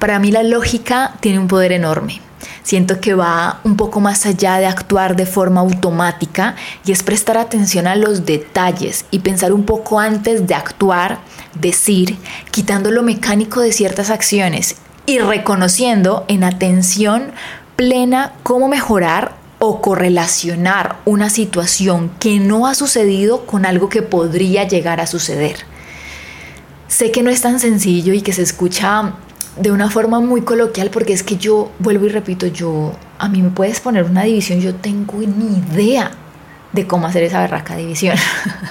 Para 0.00 0.18
mí 0.18 0.32
la 0.32 0.42
lógica 0.42 1.14
tiene 1.20 1.38
un 1.38 1.46
poder 1.46 1.70
enorme. 1.70 2.20
Siento 2.64 3.00
que 3.00 3.14
va 3.14 3.60
un 3.62 3.76
poco 3.76 4.00
más 4.00 4.26
allá 4.26 4.58
de 4.58 4.66
actuar 4.66 5.14
de 5.14 5.24
forma 5.24 5.60
automática 5.60 6.56
y 6.84 6.90
es 6.90 7.04
prestar 7.04 7.38
atención 7.38 7.86
a 7.86 7.94
los 7.94 8.26
detalles 8.26 9.04
y 9.12 9.20
pensar 9.20 9.52
un 9.52 9.62
poco 9.62 10.00
antes 10.00 10.48
de 10.48 10.54
actuar, 10.56 11.20
decir, 11.54 12.18
quitando 12.50 12.90
lo 12.90 13.04
mecánico 13.04 13.60
de 13.60 13.70
ciertas 13.70 14.10
acciones 14.10 14.74
y 15.06 15.20
reconociendo 15.20 16.24
en 16.26 16.42
atención 16.42 17.30
plena 17.76 18.32
cómo 18.42 18.68
mejorar 18.68 19.36
o 19.58 19.80
correlacionar 19.80 20.96
una 21.04 21.30
situación 21.30 22.10
que 22.18 22.40
no 22.40 22.66
ha 22.66 22.74
sucedido 22.74 23.46
con 23.46 23.64
algo 23.64 23.88
que 23.88 24.02
podría 24.02 24.64
llegar 24.64 25.00
a 25.00 25.06
suceder. 25.06 25.56
Sé 26.88 27.10
que 27.10 27.22
no 27.22 27.30
es 27.30 27.40
tan 27.42 27.60
sencillo 27.60 28.12
y 28.12 28.22
que 28.22 28.32
se 28.32 28.42
escucha 28.42 29.14
de 29.56 29.72
una 29.72 29.90
forma 29.90 30.20
muy 30.20 30.42
coloquial 30.42 30.90
porque 30.90 31.12
es 31.12 31.22
que 31.22 31.36
yo 31.36 31.70
vuelvo 31.78 32.06
y 32.06 32.10
repito, 32.10 32.46
yo 32.46 32.94
a 33.18 33.28
mí 33.28 33.42
me 33.42 33.50
puedes 33.50 33.80
poner 33.80 34.04
una 34.04 34.24
división, 34.24 34.60
yo 34.60 34.74
tengo 34.74 35.18
ni 35.18 35.58
idea 35.58 36.10
de 36.72 36.86
cómo 36.86 37.06
hacer 37.06 37.22
esa 37.22 37.40
berraca 37.40 37.76
división. 37.76 38.16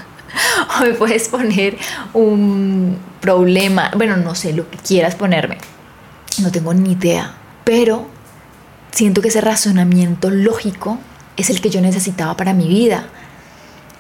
o 0.79 0.83
me 0.83 0.93
puedes 0.93 1.27
poner 1.27 1.77
un 2.13 2.97
problema, 3.19 3.91
bueno, 3.95 4.17
no 4.17 4.35
sé 4.35 4.53
lo 4.53 4.69
que 4.69 4.77
quieras 4.77 5.15
ponerme. 5.15 5.57
No 6.41 6.51
tengo 6.51 6.73
ni 6.73 6.91
idea, 6.91 7.33
pero 7.63 8.14
siento 8.95 9.21
que 9.21 9.27
ese 9.27 9.41
razonamiento 9.41 10.29
lógico 10.31 10.97
es 11.35 11.49
el 11.49 11.59
que 11.59 11.69
yo 11.69 11.81
necesitaba 11.81 12.37
para 12.37 12.53
mi 12.53 12.67
vida. 12.67 13.07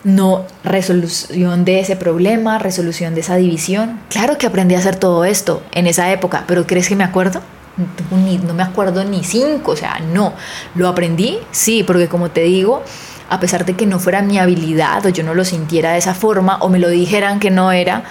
No 0.05 0.45
resolución 0.63 1.65
de 1.65 1.81
ese 1.81 1.97
problema, 1.97 2.59
resolución 2.59 3.13
de 3.13 3.21
esa 3.21 3.35
división. 3.35 3.99
Claro 4.09 4.37
que 4.37 4.47
aprendí 4.47 4.73
a 4.73 4.79
hacer 4.79 4.95
todo 4.95 5.25
esto 5.25 5.61
en 5.73 5.87
esa 5.87 6.11
época, 6.11 6.45
pero 6.47 6.65
¿crees 6.65 6.87
que 6.87 6.95
me 6.95 7.03
acuerdo? 7.03 7.41
no 8.47 8.53
me 8.53 8.63
acuerdo 8.63 9.03
ni 9.03 9.25
cinco, 9.25 9.71
o 9.71 9.75
sea, 9.75 9.99
no. 9.99 10.33
¿Lo 10.75 10.87
aprendí? 10.87 11.39
Sí, 11.51 11.83
porque 11.83 12.07
como 12.07 12.31
te 12.31 12.43
digo, 12.43 12.81
a 13.29 13.41
pesar 13.41 13.65
de 13.65 13.75
que 13.75 13.85
no 13.85 13.99
fuera 13.99 14.21
mi 14.21 14.39
habilidad 14.39 15.05
o 15.05 15.09
yo 15.09 15.25
no 15.25 15.33
lo 15.33 15.43
sintiera 15.43 15.91
de 15.91 15.97
esa 15.97 16.13
forma 16.13 16.57
o 16.61 16.69
me 16.69 16.79
lo 16.79 16.87
dijeran 16.87 17.41
que 17.41 17.51
no 17.51 17.73
era, 17.73 18.05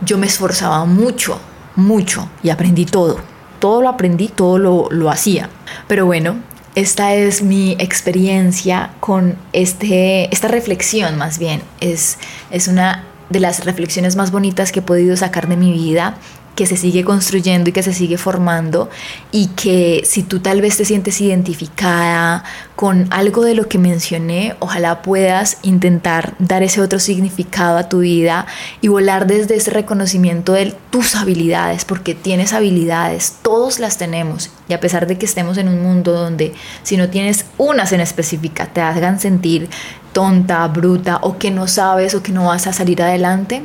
yo 0.00 0.16
me 0.16 0.28
esforzaba 0.28 0.86
mucho, 0.86 1.38
mucho 1.76 2.26
y 2.42 2.48
aprendí 2.48 2.86
todo 2.86 3.31
todo 3.62 3.80
lo 3.80 3.88
aprendí, 3.88 4.26
todo 4.26 4.58
lo, 4.58 4.88
lo 4.90 5.08
hacía. 5.08 5.48
Pero 5.86 6.04
bueno, 6.04 6.34
esta 6.74 7.14
es 7.14 7.42
mi 7.42 7.76
experiencia 7.78 8.90
con 8.98 9.36
este, 9.52 10.28
esta 10.34 10.48
reflexión 10.48 11.16
más 11.16 11.38
bien. 11.38 11.62
Es, 11.80 12.18
es 12.50 12.66
una 12.66 13.04
de 13.30 13.38
las 13.38 13.64
reflexiones 13.64 14.16
más 14.16 14.32
bonitas 14.32 14.72
que 14.72 14.80
he 14.80 14.82
podido 14.82 15.16
sacar 15.16 15.46
de 15.46 15.56
mi 15.56 15.72
vida 15.72 16.16
que 16.54 16.66
se 16.66 16.76
sigue 16.76 17.04
construyendo 17.04 17.70
y 17.70 17.72
que 17.72 17.82
se 17.82 17.94
sigue 17.94 18.18
formando 18.18 18.90
y 19.30 19.48
que 19.48 20.02
si 20.04 20.22
tú 20.22 20.40
tal 20.40 20.60
vez 20.60 20.76
te 20.76 20.84
sientes 20.84 21.20
identificada 21.20 22.44
con 22.76 23.06
algo 23.10 23.44
de 23.44 23.54
lo 23.54 23.68
que 23.68 23.78
mencioné, 23.78 24.54
ojalá 24.58 25.02
puedas 25.02 25.58
intentar 25.62 26.34
dar 26.38 26.62
ese 26.62 26.80
otro 26.80 26.98
significado 26.98 27.78
a 27.78 27.88
tu 27.88 28.00
vida 28.00 28.46
y 28.80 28.88
volar 28.88 29.26
desde 29.26 29.56
ese 29.56 29.70
reconocimiento 29.70 30.52
de 30.52 30.74
tus 30.90 31.16
habilidades, 31.16 31.84
porque 31.84 32.14
tienes 32.14 32.52
habilidades, 32.52 33.36
todos 33.42 33.78
las 33.78 33.98
tenemos. 33.98 34.50
Y 34.68 34.74
a 34.74 34.80
pesar 34.80 35.06
de 35.06 35.16
que 35.16 35.26
estemos 35.26 35.56
en 35.58 35.68
un 35.68 35.82
mundo 35.82 36.12
donde 36.12 36.52
si 36.82 36.96
no 36.96 37.08
tienes 37.08 37.46
unas 37.56 37.92
en 37.92 38.00
específica 38.00 38.66
te 38.66 38.80
hagan 38.80 39.20
sentir 39.20 39.68
tonta, 40.12 40.66
bruta 40.68 41.18
o 41.22 41.38
que 41.38 41.50
no 41.50 41.66
sabes 41.66 42.14
o 42.14 42.22
que 42.22 42.32
no 42.32 42.46
vas 42.46 42.66
a 42.66 42.72
salir 42.72 43.02
adelante, 43.02 43.62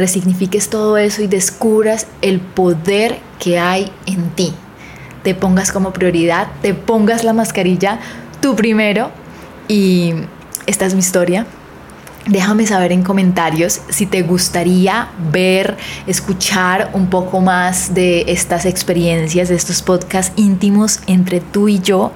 resignifiques 0.00 0.70
todo 0.70 0.96
eso 0.96 1.22
y 1.22 1.26
descubras 1.26 2.06
el 2.22 2.40
poder 2.40 3.18
que 3.38 3.58
hay 3.58 3.92
en 4.06 4.30
ti. 4.30 4.52
Te 5.22 5.34
pongas 5.34 5.70
como 5.70 5.92
prioridad, 5.92 6.48
te 6.62 6.74
pongas 6.74 7.22
la 7.22 7.32
mascarilla 7.32 8.00
tú 8.40 8.56
primero 8.56 9.10
y 9.68 10.14
esta 10.66 10.86
es 10.86 10.94
mi 10.94 11.00
historia. 11.00 11.46
Déjame 12.26 12.66
saber 12.66 12.92
en 12.92 13.02
comentarios 13.02 13.80
si 13.88 14.04
te 14.04 14.22
gustaría 14.22 15.08
ver, 15.32 15.78
escuchar 16.06 16.90
un 16.92 17.08
poco 17.08 17.40
más 17.40 17.94
de 17.94 18.24
estas 18.28 18.66
experiencias, 18.66 19.48
de 19.48 19.54
estos 19.54 19.80
podcasts 19.80 20.32
íntimos 20.36 21.00
entre 21.06 21.40
tú 21.40 21.68
y 21.68 21.80
yo. 21.80 22.12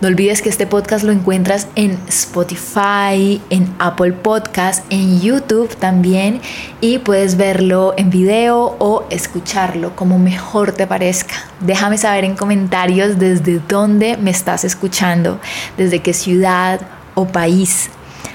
No 0.00 0.08
olvides 0.08 0.42
que 0.42 0.48
este 0.48 0.66
podcast 0.66 1.04
lo 1.04 1.12
encuentras 1.12 1.68
en 1.76 1.98
Spotify, 2.08 3.40
en 3.48 3.72
Apple 3.78 4.12
Podcast, 4.12 4.84
en 4.90 5.20
YouTube 5.20 5.74
también 5.76 6.40
y 6.80 6.98
puedes 6.98 7.36
verlo 7.36 7.94
en 7.96 8.10
video 8.10 8.74
o 8.80 9.04
escucharlo 9.08 9.94
como 9.94 10.18
mejor 10.18 10.72
te 10.72 10.88
parezca. 10.88 11.36
Déjame 11.60 11.96
saber 11.96 12.24
en 12.24 12.34
comentarios 12.34 13.20
desde 13.20 13.60
dónde 13.68 14.16
me 14.16 14.32
estás 14.32 14.64
escuchando, 14.64 15.38
desde 15.76 16.00
qué 16.00 16.12
ciudad 16.12 16.80
o 17.14 17.26
país 17.28 17.88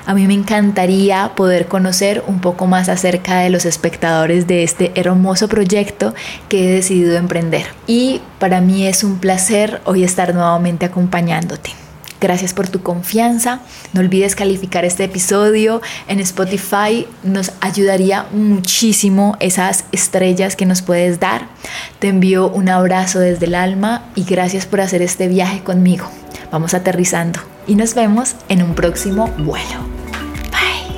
a 0.06 0.14
mí 0.14 0.28
me 0.28 0.34
encantaría 0.34 1.32
poder 1.36 1.68
conocer 1.68 2.24
un 2.28 2.40
poco 2.40 2.68
más 2.68 2.90
acerca 2.90 3.40
de 3.40 3.50
los 3.50 3.66
espectadores 3.66 4.48
de 4.48 4.64
este 4.64 4.92
hermoso 4.96 5.48
proyecto 5.48 6.14
que 6.48 6.70
he 6.70 6.72
decidido 6.74 7.18
emprender. 7.18 7.68
Y 7.88 8.22
para 8.40 8.62
mí 8.62 8.88
es 8.88 9.04
un 9.04 9.20
placer 9.20 9.82
hoy 9.86 10.04
estar 10.04 10.34
nuevamente 10.34 10.86
acompañándote. 10.86 11.72
Gracias 12.22 12.54
por 12.54 12.68
tu 12.68 12.82
confianza. 12.82 13.60
No 13.94 14.02
olvides 14.02 14.36
calificar 14.36 14.86
este 14.86 15.06
episodio 15.06 15.82
en 16.08 16.20
Spotify. 16.20 17.08
Nos 17.24 17.52
ayudaría 17.62 18.26
muchísimo 18.32 19.38
esas 19.40 19.86
estrellas 19.92 20.56
que 20.56 20.66
nos 20.66 20.82
puedes 20.82 21.20
dar. 21.20 21.48
Te 22.00 22.10
envío 22.10 22.50
un 22.50 22.70
abrazo 22.70 23.20
desde 23.20 23.46
el 23.46 23.56
alma 23.56 24.04
y 24.16 24.24
gracias 24.24 24.66
por 24.66 24.82
hacer 24.82 25.02
este 25.02 25.28
viaje 25.28 25.64
conmigo. 25.64 26.10
vamos 26.52 26.74
aterrizando 26.74 27.40
y 27.68 27.76
nos 27.76 27.94
vemos 27.94 28.36
en 28.50 28.64
un 28.64 28.74
próximo 28.74 29.28
vuelo. 29.38 29.86
Bye. 30.52 30.90